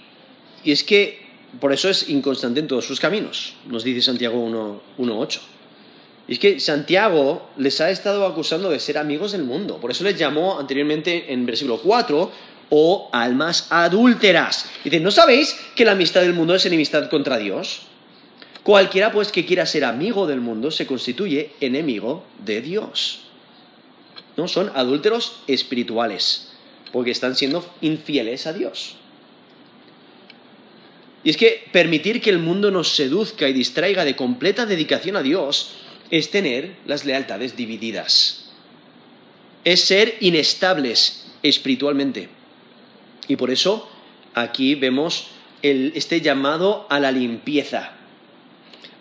[0.64, 1.22] y, es que
[1.60, 4.44] por eso es inconstante en todos sus caminos, nos dice Santiago
[4.96, 5.40] 1.8.
[6.32, 9.76] Y es que Santiago les ha estado acusando de ser amigos del mundo.
[9.76, 12.32] Por eso les llamó anteriormente en versículo 4
[12.70, 14.64] o almas adúlteras.
[14.82, 17.82] Dice, ¿no sabéis que la amistad del mundo es enemistad contra Dios?
[18.62, 23.24] Cualquiera pues que quiera ser amigo del mundo se constituye enemigo de Dios.
[24.38, 24.48] ¿No?
[24.48, 26.52] Son adúlteros espirituales,
[26.92, 28.96] porque están siendo infieles a Dios.
[31.24, 35.22] Y es que permitir que el mundo nos seduzca y distraiga de completa dedicación a
[35.22, 35.81] Dios
[36.12, 38.50] es tener las lealtades divididas.
[39.64, 42.28] Es ser inestables espiritualmente.
[43.28, 43.88] Y por eso
[44.34, 45.28] aquí vemos
[45.62, 47.92] este llamado a la limpieza,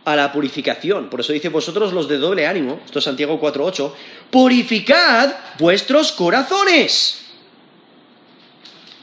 [0.05, 1.09] a la purificación.
[1.09, 3.91] Por eso dice vosotros los de doble ánimo, esto es Santiago 4.8,
[4.29, 7.25] purificad vuestros corazones.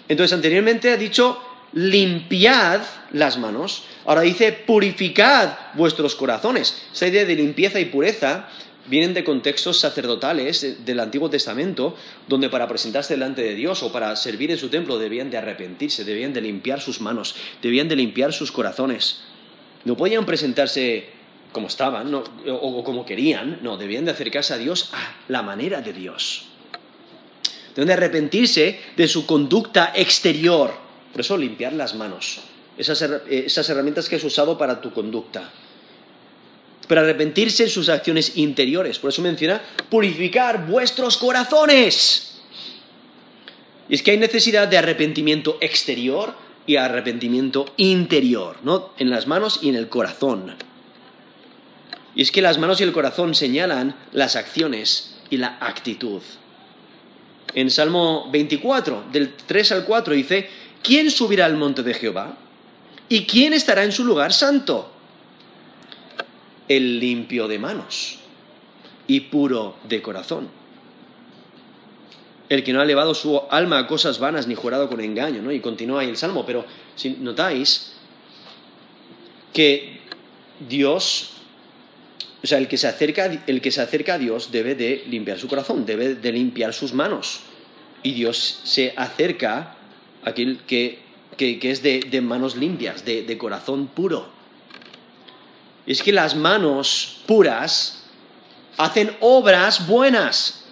[0.09, 1.43] Entonces anteriormente ha dicho
[1.73, 3.85] limpiad las manos.
[4.05, 6.83] Ahora dice, purificad vuestros corazones.
[6.93, 8.49] Esa idea de limpieza y pureza
[8.87, 11.95] vienen de contextos sacerdotales del Antiguo Testamento,
[12.27, 16.05] donde para presentarse delante de Dios o para servir en su templo debían de arrepentirse,
[16.05, 19.21] debían de limpiar sus manos, debían de limpiar sus corazones.
[19.85, 21.11] No podían presentarse
[21.53, 25.81] como estaban o, o como querían, no, debían de acercarse a Dios a la manera
[25.81, 26.47] de Dios.
[27.75, 32.41] Deben de arrepentirse de su conducta exterior por eso limpiar las manos,
[32.77, 35.51] esas, herramientas que has usado para tu conducta.
[36.87, 38.99] Pero arrepentirse en sus acciones interiores.
[38.99, 42.41] Por eso menciona purificar vuestros corazones.
[43.89, 46.35] Y es que hay necesidad de arrepentimiento exterior
[46.67, 48.91] y arrepentimiento interior, ¿no?
[48.99, 50.55] En las manos y en el corazón.
[52.15, 56.21] Y es que las manos y el corazón señalan las acciones y la actitud.
[57.55, 60.49] En Salmo 24, del 3 al 4, dice,
[60.83, 62.37] ¿quién subirá al monte de Jehová?
[63.09, 64.91] ¿Y quién estará en su lugar santo?
[66.69, 68.19] El limpio de manos
[69.07, 70.59] y puro de corazón
[72.49, 75.53] el que no ha elevado su alma a cosas vanas ni jurado con engaño, ¿no?
[75.53, 76.65] Y continúa ahí el Salmo, pero
[76.97, 77.93] si notáis
[79.53, 80.01] que
[80.69, 81.31] Dios,
[82.43, 85.39] o sea, el que se acerca, el que se acerca a Dios debe de limpiar
[85.39, 87.41] su corazón, debe de limpiar sus manos.
[88.03, 89.77] Y Dios se acerca
[90.25, 91.01] aquel que,
[91.39, 94.29] es de, manos limpias, de, de corazón puro.
[95.87, 98.05] Es que las manos puras
[98.77, 100.65] hacen obras buenas,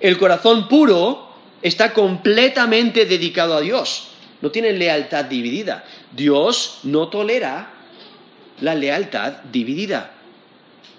[0.00, 1.28] el corazón puro
[1.62, 4.08] está completamente dedicado a Dios,
[4.40, 5.84] no tiene lealtad dividida.
[6.12, 7.70] Dios no tolera
[8.60, 10.12] la lealtad dividida.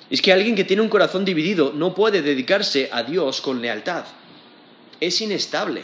[0.10, 4.06] Es que alguien que tiene un corazón dividido no puede dedicarse a Dios con lealtad.
[5.00, 5.84] Es inestable.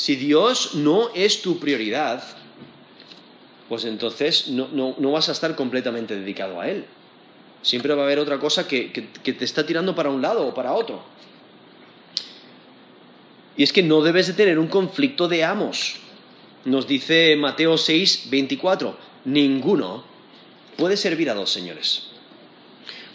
[0.00, 2.24] Si Dios no es tu prioridad,
[3.68, 6.86] pues entonces no, vas a estar completamente dedicado a Él.
[7.60, 10.72] Siempre va a haber otra cosa que te está tirando para un lado o para
[10.72, 11.02] otro.
[13.58, 15.96] Y es que no debes de tener un conflicto de amos.
[16.64, 20.02] Nos dice Mateo 6, 24, ninguno
[20.78, 22.04] puede servir a dos señores.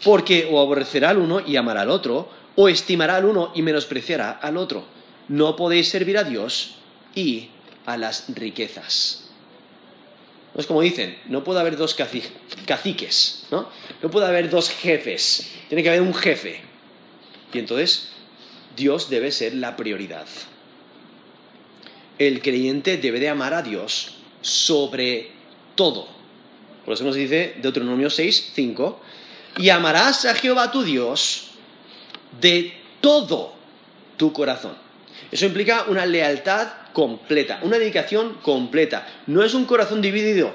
[0.04, 4.30] Porque o aborrecerá al uno y amará al otro, o estimará al uno y menospreciará
[4.30, 4.84] al otro.
[5.28, 6.75] No podéis servir a Dios
[7.16, 7.48] y
[7.86, 9.24] a las riquezas.
[10.54, 11.96] No es como dicen, no puede haber dos
[12.66, 13.68] caciques, ¿no?
[14.00, 16.60] No puede haber dos jefes, tiene que haber un jefe.
[17.52, 18.10] Y entonces
[18.76, 20.26] Dios debe ser la prioridad.
[22.18, 25.30] El creyente debe de amar a Dios sobre
[25.74, 26.08] todo.
[26.84, 29.00] Por eso nos dice Deuteronomio 6, 5,
[29.58, 31.48] y amarás a Jehová tu Dios
[32.40, 33.54] de todo
[34.16, 34.85] tu corazón.
[35.30, 39.06] Eso implica una lealtad completa, una dedicación completa.
[39.26, 40.52] No es un corazón dividido,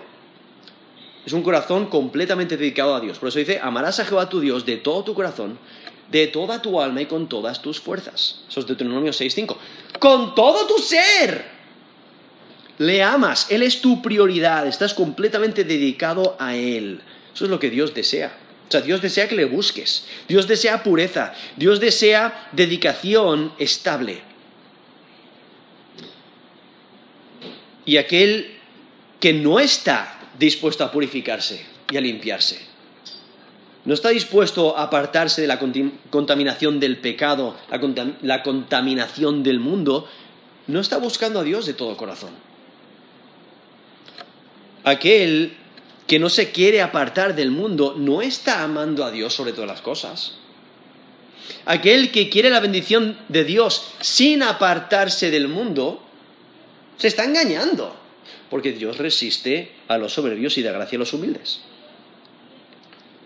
[1.26, 3.20] es un corazón completamente dedicado a Dios.
[3.20, 5.60] Por eso dice, amarás a Jehová tu Dios de todo tu corazón
[6.12, 8.42] de toda tu alma y con todas tus fuerzas.
[8.50, 9.56] Eso es Deuteronomio 6.5.
[10.00, 11.62] Con todo tu ser.
[12.78, 17.02] Le amas, Él es tu prioridad, estás completamente dedicado a Él.
[17.34, 18.36] Eso es lo que Dios desea.
[18.68, 20.06] O sea, Dios desea que le busques.
[20.28, 21.34] Dios desea pureza.
[21.56, 24.22] Dios desea dedicación estable.
[27.92, 28.54] Y aquel
[29.20, 32.58] que no está dispuesto a purificarse y a limpiarse,
[33.84, 37.58] no está dispuesto a apartarse de la contaminación del pecado,
[38.22, 40.08] la, contaminación del mundo,
[40.68, 42.30] no está buscando a Dios de todo corazón.
[44.86, 45.58] Aquel
[46.08, 49.82] que no se quiere apartar del mundo no está amando a Dios sobre todas las
[49.82, 50.36] cosas.
[51.66, 56.08] Aquel que quiere la bendición de Dios sin apartarse del mundo,
[57.02, 57.96] se está engañando,
[58.52, 61.62] porque Dios resiste a los soberbios y da gracia a los humildes.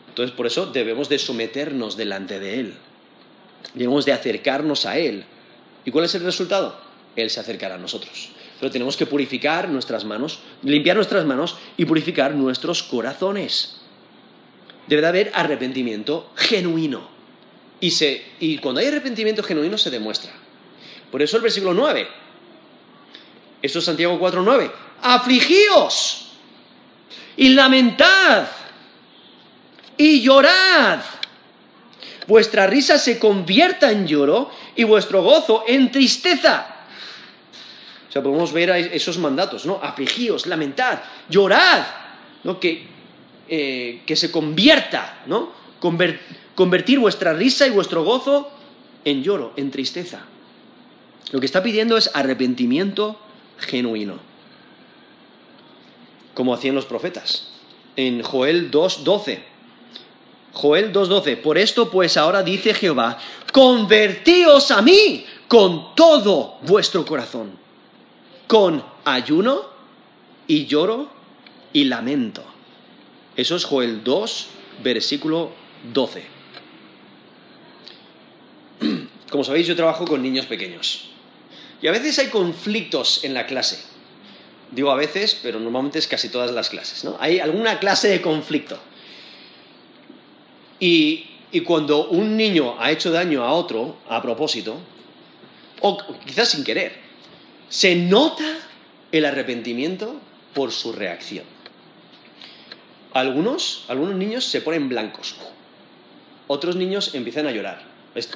[0.07, 2.73] Entonces, por eso debemos de someternos delante de Él.
[3.73, 5.25] Debemos de acercarnos a Él.
[5.83, 6.79] ¿Y cuál es el resultado?
[7.17, 8.29] Él se acercará a nosotros.
[8.61, 13.81] Pero tenemos que purificar nuestras manos, limpiar nuestras manos y purificar nuestros corazones.
[14.87, 17.09] Debe de haber arrepentimiento genuino.
[17.81, 17.93] Y,
[18.39, 20.31] y cuando hay arrepentimiento genuino se demuestra.
[21.11, 22.07] Por eso el versículo 9.
[23.65, 24.71] Esto es Santiago 4.9.
[25.01, 26.27] Afligíos
[27.35, 28.45] y lamentad
[29.97, 30.99] y llorad.
[32.27, 36.75] Vuestra risa se convierta en lloro y vuestro gozo en tristeza.
[38.07, 39.79] O sea, podemos ver esos mandatos, ¿no?
[39.81, 41.87] Afligíos, lamentad, llorad,
[42.43, 42.59] ¿no?
[42.59, 42.85] Que,
[43.49, 45.65] eh, que se convierta, ¿no?
[46.55, 48.51] convertir vuestra risa y vuestro gozo
[49.03, 50.21] en lloro, en tristeza.
[51.31, 53.19] Lo que está pidiendo es arrepentimiento
[53.57, 54.19] genuino,
[56.33, 57.49] como hacían los profetas.
[57.95, 59.55] En Joel 2.12
[60.55, 63.17] Joel 2.12, por esto pues ahora dice Jehová,
[63.51, 67.51] convertíos a mí con todo vuestro corazón,
[68.47, 69.63] con ayuno
[70.47, 71.09] y lloro
[71.73, 72.41] y lamento.
[73.35, 74.47] Eso es Joel 2,
[74.81, 75.51] versículo
[75.93, 76.23] 12.
[79.29, 81.09] Como sabéis, yo trabajo con niños pequeños.
[81.85, 83.77] Y a veces hay conflictos en la clase.
[84.71, 87.15] Digo a veces, pero normalmente es casi todas las clases, ¿no?
[87.19, 88.79] Hay alguna clase de conflicto.
[90.79, 91.27] Y,
[91.63, 94.79] cuando un niño ha hecho daño a otro a propósito,
[95.81, 96.97] o quizás sin querer,
[97.69, 98.57] Se nota
[99.11, 100.19] el arrepentimiento
[100.55, 101.45] por su reacción.
[103.13, 105.35] Algunos, algunos niños se ponen blancos.
[106.47, 107.83] Otros niños empiezan a llorar.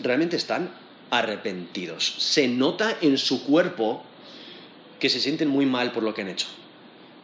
[0.03, 0.69] Realmente están
[1.10, 2.16] arrepentidos.
[2.18, 4.03] Se nota en su cuerpo
[4.99, 6.47] que se sienten muy mal por lo que han hecho.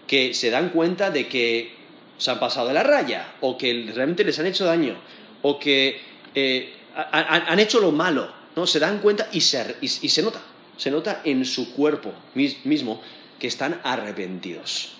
[0.08, 1.74] Que se dan cuenta de que
[2.18, 4.96] se han pasado de la raya, o que realmente les han hecho daño,
[5.42, 6.00] o que
[6.34, 8.32] eh, han, hecho lo malo.
[8.56, 8.66] ¿no?
[8.66, 10.42] Se dan cuenta y se, y se nota.
[10.78, 13.02] Se nota en su cuerpo mismo
[13.40, 14.92] que están arrepentidos.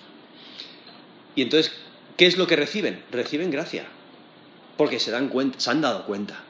[1.34, 1.72] Y entonces,
[2.16, 3.02] ¿qué es lo que reciben?
[3.10, 3.86] Reciben gracia.
[4.76, 6.42] Porque se dan se han dado cuenta.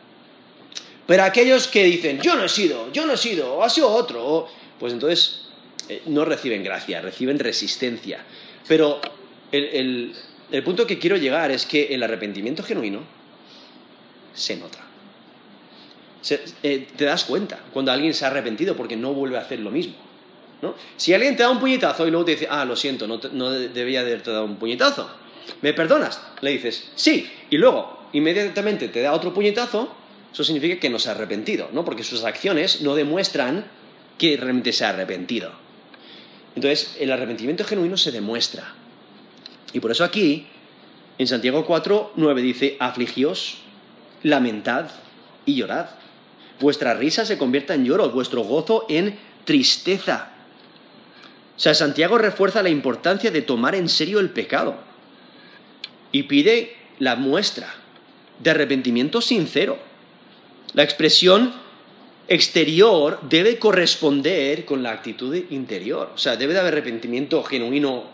[1.07, 3.89] Pero aquellos que dicen, yo no he sido, yo no he sido, o ha sido
[3.89, 4.49] otro,
[4.79, 5.43] pues entonces
[5.89, 8.25] eh, no reciben gracia, reciben resistencia.
[8.67, 9.01] Pero
[9.53, 10.15] el,
[10.65, 13.01] punto que quiero llegar es que el arrepentimiento genuino
[14.35, 14.81] se nota.
[16.63, 19.71] Eh, te das cuenta cuando alguien se ha arrepentido porque no vuelve a hacer lo
[19.71, 19.95] mismo.
[20.61, 20.75] ¿no?
[20.97, 23.51] Si alguien te da un puñetazo y luego te dice, ah, lo siento, no, no
[23.51, 25.09] debía haberte dado un puñetazo,
[25.63, 26.21] ¿me perdonas?
[26.41, 29.95] Le dices, sí, y luego inmediatamente te da otro puñetazo,
[30.37, 31.87] eso significa que no se ha arrepentido, ¿no?
[31.87, 33.65] Porque sus acciones no demuestran
[34.19, 35.51] que realmente se ha arrepentido.
[36.55, 38.75] Entonces, el arrepentimiento genuino se demuestra.
[39.73, 40.47] Y por eso aquí,
[41.17, 43.63] en Santiago 4, 9 dice, afligíos,
[44.23, 44.91] lamentad
[45.47, 45.87] y llorad.
[46.61, 50.33] Vuestra risa se convierta en lloro, vuestro gozo en tristeza.
[51.57, 54.77] O sea, Santiago refuerza la importancia de tomar en serio el pecado
[56.13, 57.73] y pide la muestra
[58.39, 59.96] de arrepentimiento sincero.
[60.77, 61.55] La expresión
[62.29, 66.13] exterior debe corresponder con la actitud interior.
[66.15, 68.05] O sea, debe de haber arrepentimiento genuino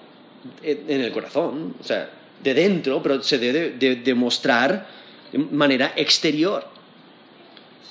[0.63, 2.09] en el corazón, o sea,
[2.41, 4.87] de dentro, pero se debe de demostrar
[5.33, 6.65] de manera exterior.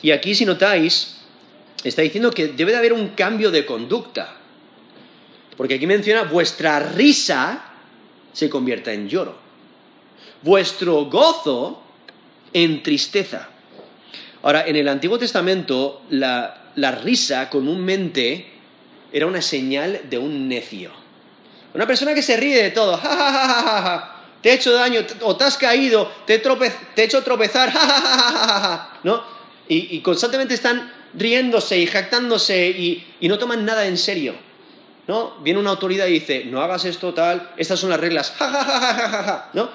[0.02, 1.18] Y aquí, si notáis,
[1.84, 4.38] está diciendo que debe de haber un cambio de conducta.
[5.58, 7.74] Porque aquí menciona, vuestra risa
[8.32, 9.36] se convierta en lloro.
[10.42, 11.84] Vuestro gozo
[12.54, 13.50] en tristeza.
[14.44, 16.58] Ahora, en el Antiguo Testamento, la,
[17.04, 18.48] risa comúnmente
[19.12, 20.92] era una señal de un necio.
[21.74, 23.00] Una persona que se ríe de todo.
[24.42, 27.72] te he hecho daño, o te has caído, te he, hecho tropezar.
[29.04, 29.24] ¿No?
[29.68, 34.34] Y, constantemente están riéndose y jactándose y, y, no toman nada en serio.
[35.08, 35.36] ¿No?
[35.42, 38.34] Viene una autoridad y dice, no hagas esto tal, estas son las reglas.
[39.54, 39.70] ¿No?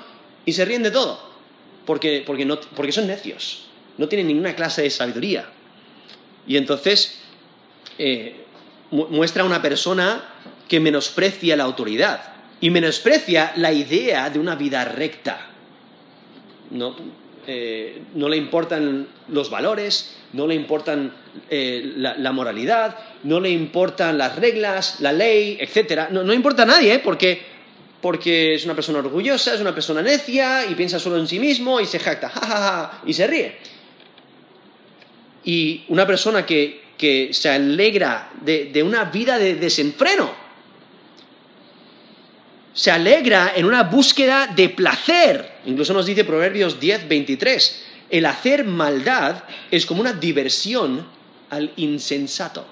[0.44, 1.24] Y se ríen de todo.
[1.84, 3.65] Porque, porque, no, porque son necios
[3.98, 5.46] no tiene ninguna clase de sabiduría.
[6.46, 7.18] Y entonces
[7.98, 8.36] eh,
[8.90, 10.22] muestra a una persona
[10.68, 15.50] que menosprecia la autoridad y menosprecia la idea de una vida recta.
[16.70, 16.96] No,
[17.46, 21.12] eh, le importan los valores, no le importan
[21.48, 26.10] eh, la, moralidad, no le importan las reglas, la ley, etc.
[26.10, 27.40] No, no importa a nadie, porque,
[28.00, 31.80] porque es una persona orgullosa, es una persona necia y piensa solo en sí mismo
[31.80, 33.75] y se jacta, ja, y se ríe.
[35.46, 36.84] Y una persona que,
[37.32, 40.34] se alegra de, una vida de desenfreno,
[42.74, 45.60] se alegra en una búsqueda de placer.
[45.64, 51.06] Incluso nos dice Proverbios 10, 23, el hacer maldad es como una diversión
[51.48, 52.66] al insensato.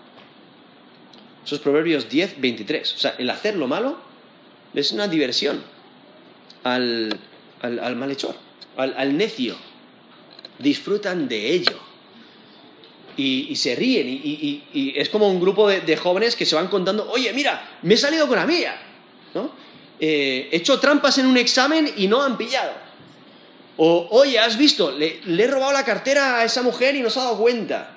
[1.47, 2.93] Eso es Proverbios 10, 23.
[2.93, 3.99] O sea, el hacer lo malo
[4.75, 5.63] es una diversión
[6.65, 7.21] al,
[7.63, 8.35] malhechor,
[8.77, 9.57] al necio.
[10.59, 11.94] Disfrutan de ello
[13.17, 14.09] y, se ríen.
[14.09, 17.97] Y, es como un grupo de, jóvenes que se van contando, oye, mira, me he
[17.97, 18.77] salido con la mía.
[19.35, 19.51] ¿no?
[20.01, 22.73] Eh, he hecho trampas en un examen y no han pillado.
[23.77, 27.19] O, oye, has visto, le, he robado la cartera a esa mujer y no se
[27.19, 27.91] ha dado cuenta.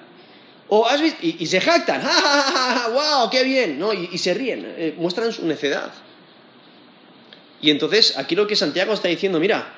[0.70, 3.80] O has visto, y, se jactan, ¡Ja, ja, wow qué bien!
[3.80, 3.94] ¿no?
[3.94, 5.92] Y, se ríen, eh, muestran su necedad.
[7.62, 9.77] Y entonces, aquí lo que Santiago está diciendo, mira,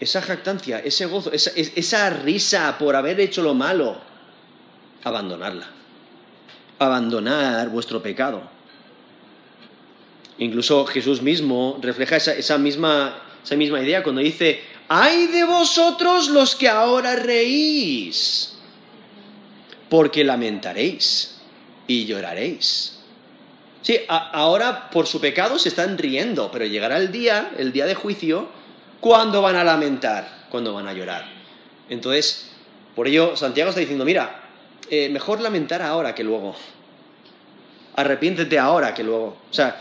[0.00, 3.96] esa jactancia, ese gozo, esa, risa por haber hecho lo malo,
[5.02, 5.68] abandonarla.
[6.78, 8.42] Abandonar vuestro pecado.
[10.38, 16.56] Incluso Jesús mismo refleja esa, misma, esa misma idea cuando dice, ay de vosotros los
[16.56, 18.56] que ahora reís,
[19.88, 21.36] porque lamentaréis
[21.86, 22.98] y lloraréis.
[23.82, 27.94] Sí, ahora por su pecado se están riendo, pero llegará el día, el día de
[27.94, 28.48] juicio,
[29.04, 30.46] ¿Cuándo van a lamentar?
[30.48, 31.26] Cuando van a llorar.
[31.90, 32.48] Entonces,
[32.96, 34.44] por ello, Santiago está diciendo, mira,
[34.88, 36.56] eh, mejor lamentar ahora que luego.
[37.96, 39.36] Arrepiéntete ahora que luego.
[39.50, 39.78] O sea,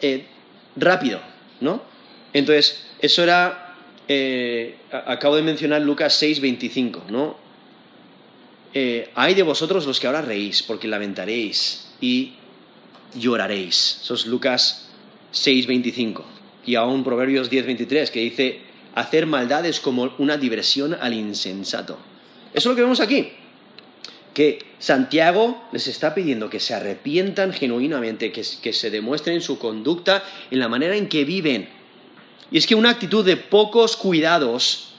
[0.00, 0.26] eh,
[0.74, 1.20] rápido,
[1.60, 1.80] ¿no?
[2.32, 3.76] Entonces, eso era,
[4.08, 7.46] eh, acabo de mencionar Lucas 6, 25, ¿no?
[9.14, 12.34] hay de vosotros los que ahora reís, porque lamentaréis y
[13.14, 14.00] lloraréis.
[14.02, 14.88] Eso es Lucas
[15.30, 16.35] 6, 25.
[16.66, 18.60] Y aún Proverbios 10, 23, que dice,
[18.94, 21.96] hacer maldad es como una diversión al insensato.
[22.52, 23.28] Eso es lo que vemos aquí.
[24.34, 30.24] Que Santiago les está pidiendo que se arrepientan genuinamente, que, que se demuestren su conducta
[30.50, 31.68] en la manera en que viven.
[32.50, 34.94] Y es que una actitud de pocos cuidados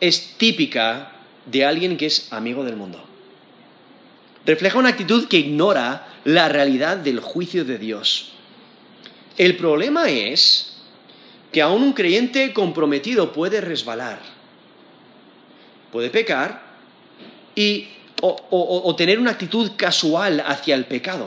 [0.00, 1.12] es típica
[1.46, 3.04] de alguien que es amigo del mundo.
[4.46, 8.32] Refleja una actitud que ignora la realidad del juicio de Dios.
[9.36, 10.77] El problema es
[11.52, 14.20] que aún un creyente comprometido puede resbalar,
[15.90, 16.62] puede pecar
[17.54, 17.88] y,
[18.20, 21.24] o, tener una actitud casual hacia el pecado.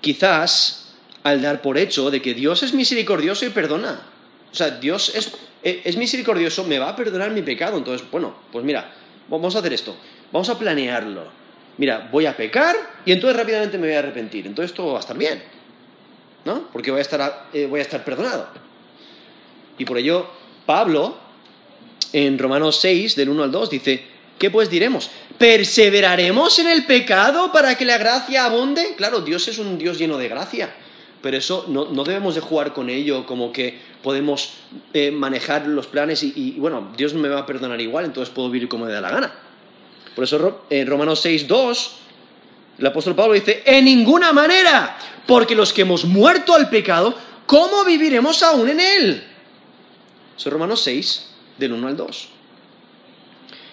[0.00, 4.02] Quizás al dar por hecho de que Dios es misericordioso y perdona.
[4.50, 7.78] O sea, Dios es, es misericordioso, me va a perdonar mi pecado.
[7.78, 8.92] Entonces, bueno, pues mira,
[9.28, 9.96] vamos a hacer esto.
[10.32, 11.26] Vamos a planearlo.
[11.78, 14.46] Mira, voy a pecar y entonces rápidamente me voy a arrepentir.
[14.46, 15.42] Entonces todo va a estar bien.
[16.44, 16.68] ¿No?
[16.72, 18.48] Porque voy a estar, eh, voy a estar perdonado.
[19.78, 20.26] Y por ello,
[20.66, 21.16] Pablo,
[22.12, 24.04] en Romanos 6, del 1 al 2, dice,
[24.38, 25.10] ¿qué pues diremos?
[25.38, 28.94] ¿Perseveraremos en el pecado para que la gracia abunde?
[28.96, 30.74] Claro, Dios es un Dios lleno de gracia
[31.22, 34.54] pero eso no, debemos de jugar con ello como que podemos
[34.92, 38.68] eh, manejar los planes y, bueno, Dios me va a perdonar igual, entonces puedo vivir
[38.68, 39.32] como me da la gana.
[40.16, 41.96] Por eso en Romanos 6, 2,
[42.78, 44.96] el apóstol Pablo dice, en ninguna manera,
[45.26, 47.16] porque los que hemos muerto al pecado,
[47.46, 49.24] ¿cómo viviremos aún en él?
[50.36, 51.26] Eso es Romanos 6,
[51.58, 52.28] del 1 al 2.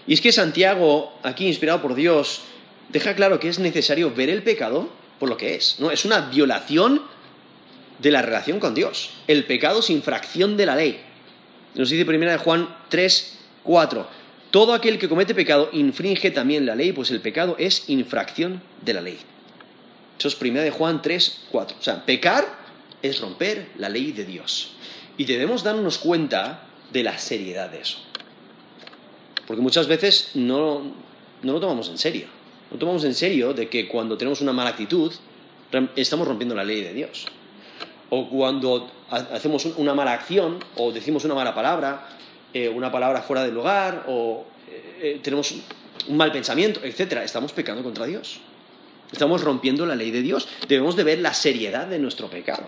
[0.08, 2.41] Y es que Santiago, aquí inspirado por Dios,
[2.89, 4.89] deja claro que es necesario ver el pecado
[5.20, 5.76] por lo que es.
[5.80, 5.91] ¿no?
[5.91, 7.02] Es una violación
[8.00, 9.12] de la relación con Dios.
[9.28, 11.02] El pecado es infracción de la ley.
[11.76, 14.08] Nos dice primera de Juan 3, 4.
[14.52, 18.93] Todo aquel que comete pecado infringe también la ley, pues el pecado es infracción de
[18.93, 19.20] la ley.
[20.18, 21.78] Eso es primera de Juan 3, 4.
[21.80, 22.45] O sea, pecar
[23.02, 24.72] es romper la ley de Dios.
[25.18, 28.00] Y debemos darnos cuenta de la seriedad de eso.
[29.45, 30.93] Porque muchas veces no,
[31.43, 32.28] no lo tomamos en serio.
[32.72, 35.14] No tomamos en serio de que cuando tenemos una mala actitud,
[35.95, 37.28] estamos rompiendo la ley de Dios
[38.10, 42.08] o cuando hacemos una mala acción o decimos una mala palabra,
[42.54, 45.54] eh, una palabra fuera del lugar o eh, eh, tenemos
[46.08, 47.14] un mal pensamiento, etc.
[47.24, 48.39] Estamos pecando contra Dios.
[49.12, 50.47] Estamos rompiendo la ley de Dios.
[50.68, 52.64] Debemos de ver la seriedad de nuestro pecado.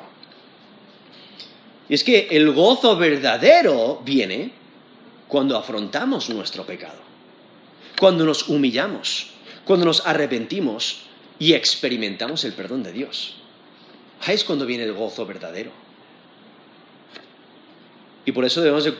[1.89, 4.51] Y es que el gozo verdadero viene
[5.27, 6.99] cuando afrontamos nuestro pecado,
[7.99, 9.31] cuando nos humillamos,
[9.65, 11.03] cuando nos arrepentimos
[11.37, 13.35] y experimentamos el perdón de Dios.
[14.21, 15.71] Ahí es cuando viene el gozo verdadero.
[18.25, 18.93] Y por eso debemos de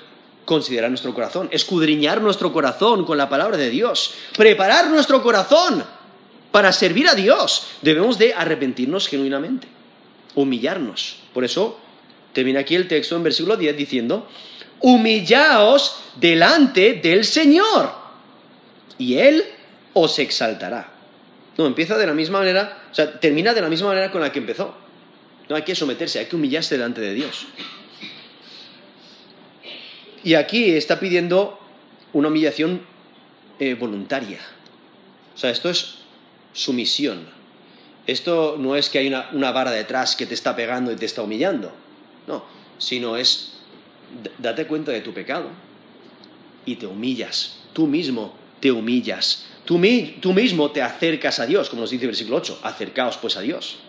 [0.51, 5.81] considerar nuestro corazón, escudriñar nuestro corazón con la palabra de Dios, preparar nuestro corazón
[6.51, 7.67] para servir a Dios.
[7.81, 9.69] Debemos de arrepentirnos genuinamente,
[10.35, 11.19] humillarnos.
[11.33, 11.79] Por eso
[12.33, 14.27] termina aquí el texto en versículo 10 diciendo,
[14.81, 17.93] humillaos delante del Señor
[18.97, 19.45] y Él
[19.93, 20.91] os exaltará.
[21.57, 24.33] No, empieza de la misma manera, o sea, termina de la misma manera con la
[24.33, 24.75] que empezó.
[25.47, 27.47] No hay que someterse, hay que humillarse delante de Dios.
[30.23, 31.59] Y aquí está pidiendo
[32.13, 32.81] una humillación
[33.59, 34.39] eh, voluntaria.
[35.33, 35.95] O sea, esto es
[36.53, 37.27] sumisión.
[38.07, 41.05] Esto no es que hay una, una, vara detrás que te está pegando y te
[41.05, 41.71] está humillando.
[42.27, 42.43] No,
[42.77, 43.59] sino es
[44.37, 45.49] date cuenta de tu pecado
[46.65, 47.59] y te humillas.
[47.73, 49.45] Tú mismo te humillas.
[49.65, 49.79] Tú,
[50.19, 52.59] tú mismo te acercas a Dios, como nos dice el versículo 8.
[52.63, 53.79] Acercaos pues a Dios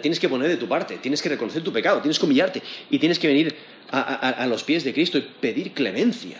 [0.00, 2.98] tienes que poner de tu parte, tienes que reconocer tu pecado, tienes que humillarte y
[2.98, 3.54] tienes que venir
[3.90, 6.38] a, los pies de Cristo y pedir clemencia,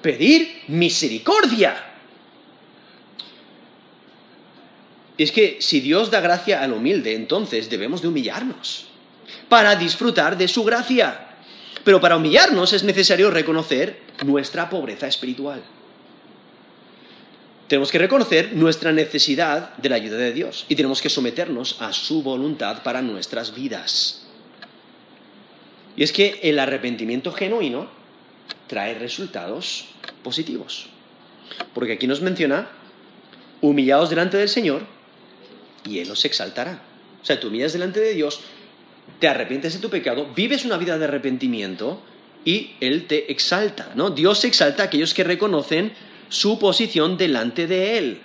[0.00, 1.92] pedir misericordia.
[5.16, 8.86] Es que si Dios da gracia al humilde, entonces debemos de humillarnos
[9.48, 11.28] para disfrutar de su gracia.
[11.84, 15.62] Pero para humillarnos es necesario reconocer nuestra pobreza espiritual
[17.68, 21.92] tenemos que reconocer nuestra necesidad de la ayuda de Dios y tenemos que someternos a
[21.92, 24.26] su voluntad para nuestras vidas.
[25.96, 27.88] Y es que el arrepentimiento genuino
[28.66, 29.86] trae resultados
[30.22, 30.86] positivos.
[31.72, 32.68] Porque aquí nos menciona,
[33.60, 34.82] humillados delante del Señor
[35.88, 36.82] y Él os exaltará.
[37.22, 38.40] O sea, tú humillas delante de Dios,
[39.20, 42.02] te arrepientes de tu pecado, vives una vida de arrepentimiento
[42.44, 44.10] y Él te exalta, ¿no?
[44.10, 45.92] Dios exalta a aquellos que reconocen
[46.28, 48.20] su posición delante de Él.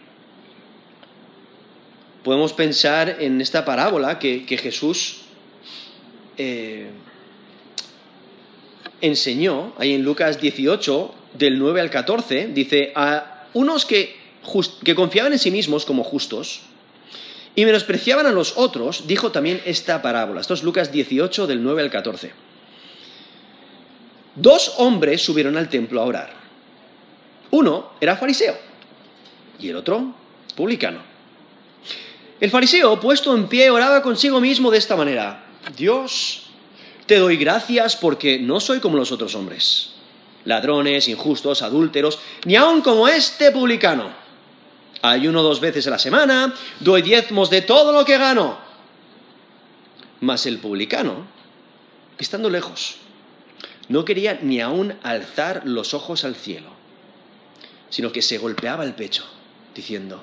[2.24, 5.22] Podemos pensar en esta parábola que, Jesús
[6.38, 6.90] eh,
[9.02, 14.16] enseñó, ahí en Lucas 18, del 9 al 14, dice, a unos que,
[14.84, 16.62] que confiaban en sí mismos como justos
[17.56, 20.42] y menospreciaban a los otros, dijo también esta parábola.
[20.42, 22.32] Esto es Lucas 18 del 9 al 14.
[24.36, 26.39] Dos hombres subieron al templo a orar.
[27.52, 28.56] Uno era fariseo
[29.60, 30.14] y el otro
[30.56, 31.00] publicano.
[32.40, 35.46] El fariseo, puesto en pie, oraba consigo mismo de esta manera.
[35.76, 36.44] Dios,
[37.06, 39.92] te doy gracias porque no soy como los otros hombres,
[40.46, 44.10] ladrones, injustos, adúlteros, ni aun como este publicano.
[45.02, 48.58] Ayuno dos veces a la semana, doy diezmos de todo lo que gano.
[50.22, 51.26] Mas el publicano,
[52.18, 52.98] estando lejos,
[53.88, 56.70] no quería ni aun alzar los ojos al cielo,
[57.90, 59.26] sino que se golpeaba el pecho,
[59.76, 60.22] diciendo,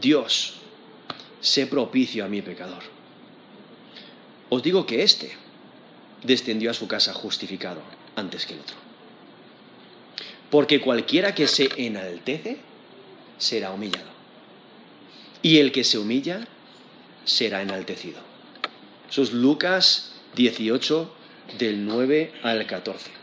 [0.00, 0.54] Dios,
[1.40, 2.82] sé propicio a mi pecador.
[4.48, 5.32] Os digo que éste
[6.22, 7.80] descendió a su casa justificado
[8.16, 8.76] antes que el otro.
[10.50, 12.58] Porque cualquiera que se enaltece
[13.38, 14.08] será humillado.
[15.42, 16.48] Y el que se humilla
[17.24, 18.18] será enaltecido.
[19.10, 21.14] Eso es Lucas 18
[21.58, 23.17] del 9 al 14.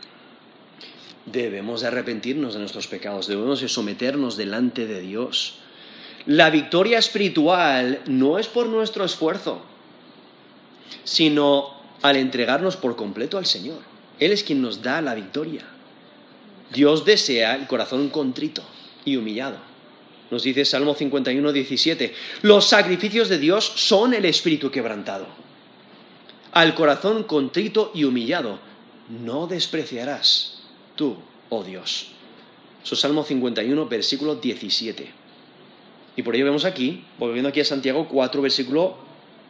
[1.26, 5.56] Debemos de arrepentirnos de nuestros pecados, debemos de someternos delante de Dios.
[6.24, 9.60] La victoria espiritual no es por nuestro esfuerzo,
[11.02, 13.78] sino al entregarnos por completo al Señor.
[14.20, 15.62] Él es quien nos da la victoria.
[16.72, 18.62] Dios desea el corazón contrito
[19.04, 19.58] y humillado.
[20.30, 25.26] Nos dice Salmo 51, 17, los sacrificios de Dios son el espíritu quebrantado.
[26.52, 28.58] Al corazón contrito y humillado
[29.08, 30.55] no despreciarás
[30.96, 31.16] tú,
[31.50, 32.08] oh Dios.
[32.82, 35.06] Eso es Salmo 51, versículo 17.
[36.16, 38.96] Y por ello vemos aquí, volviendo aquí a Santiago 4, versículo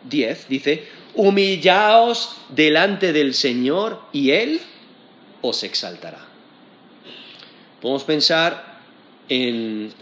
[0.08, 0.84] 10, dice,
[1.14, 4.60] humillaos delante del Señor y Él
[5.42, 6.24] os exaltará.
[7.80, 8.80] Podemos pensar
[9.28, 9.92] en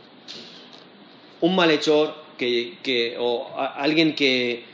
[1.41, 4.65] un malhechor que, o alguien que,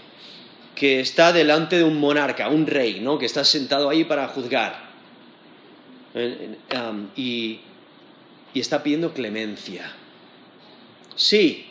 [0.74, 3.18] que está delante de un monarca, un rey, ¿no?
[3.18, 4.89] que está sentado ahí para juzgar
[6.14, 7.60] y,
[8.54, 9.92] y está pidiendo clemencia.
[11.16, 11.66] Sí,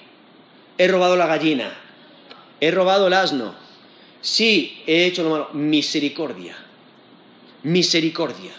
[0.78, 1.74] he robado la gallina,
[2.62, 3.56] he robado el asno,
[4.22, 6.56] sí, he hecho lo malo, misericordia,
[7.64, 8.52] misericordia.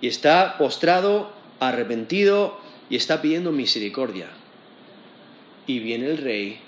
[0.00, 4.28] Y está postrado, arrepentido y está pidiendo misericordia.
[5.66, 6.60] Y viene el rey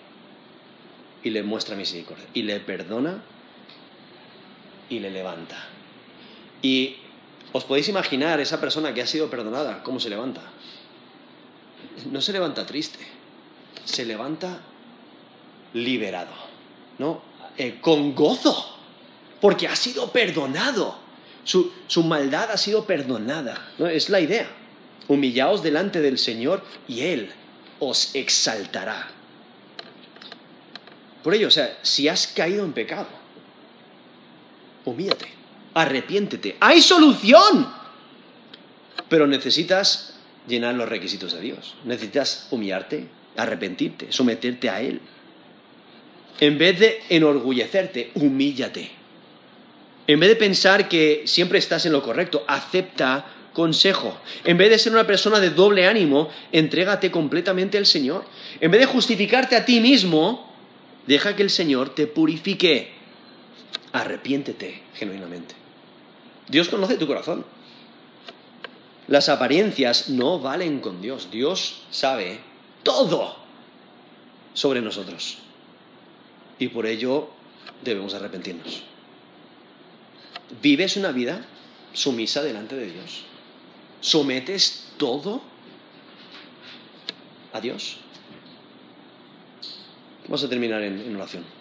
[1.22, 2.26] y le muestra misericordia.
[2.34, 3.22] Y le perdona
[4.88, 5.57] y le levanta.
[6.61, 6.97] Y
[7.53, 10.42] os podéis imaginar esa persona que ha sido perdonada, cómo se levanta.
[12.11, 12.98] No se levanta triste,
[13.84, 14.61] se levanta
[15.74, 16.32] liberado,
[16.98, 17.22] ¿no?
[17.57, 18.78] Eh, con gozo,
[19.40, 20.98] porque ha sido perdonado.
[21.44, 23.72] Su, su maldad ha sido perdonada.
[23.78, 23.86] ¿no?
[23.86, 24.48] Es la idea.
[25.09, 27.30] Humillaos delante del Señor y Él
[27.80, 29.09] os exaltará.
[31.22, 33.09] Por ello, o sea, si has caído en pecado,
[34.84, 35.39] humíllate,
[35.83, 36.57] arrepiéntete.
[36.61, 37.68] ¡Hay solución!
[39.09, 40.14] Pero necesitas
[40.47, 41.74] llenar los requisitos de Dios.
[41.85, 45.01] Necesitas humillarte, arrepentirte, someterte a Él.
[46.41, 48.91] En vez de enorgullecerte, humíllate.
[50.07, 54.18] En vez de pensar que siempre estás en lo correcto, acepta consejo.
[54.45, 58.24] En vez de ser una persona de doble ánimo, entrégate completamente al Señor.
[58.61, 60.53] En vez de justificarte a ti mismo,
[61.07, 62.93] deja que el Señor te purifique.
[63.93, 65.59] Arrepiéntete genuinamente.
[66.51, 67.44] Dios conoce tu corazón.
[69.07, 71.30] Las apariencias no valen con Dios.
[71.30, 72.40] Dios sabe
[72.82, 73.36] todo
[74.53, 75.38] sobre nosotros.
[76.59, 77.30] Y por ello
[77.82, 78.82] debemos arrepentirnos.
[80.61, 81.46] ¿Vives una vida
[81.92, 83.22] sumisa delante de Dios?
[84.01, 85.42] ¿Sometes todo
[87.53, 87.98] a Dios?
[90.24, 91.59] Vamos a terminar en, en oración.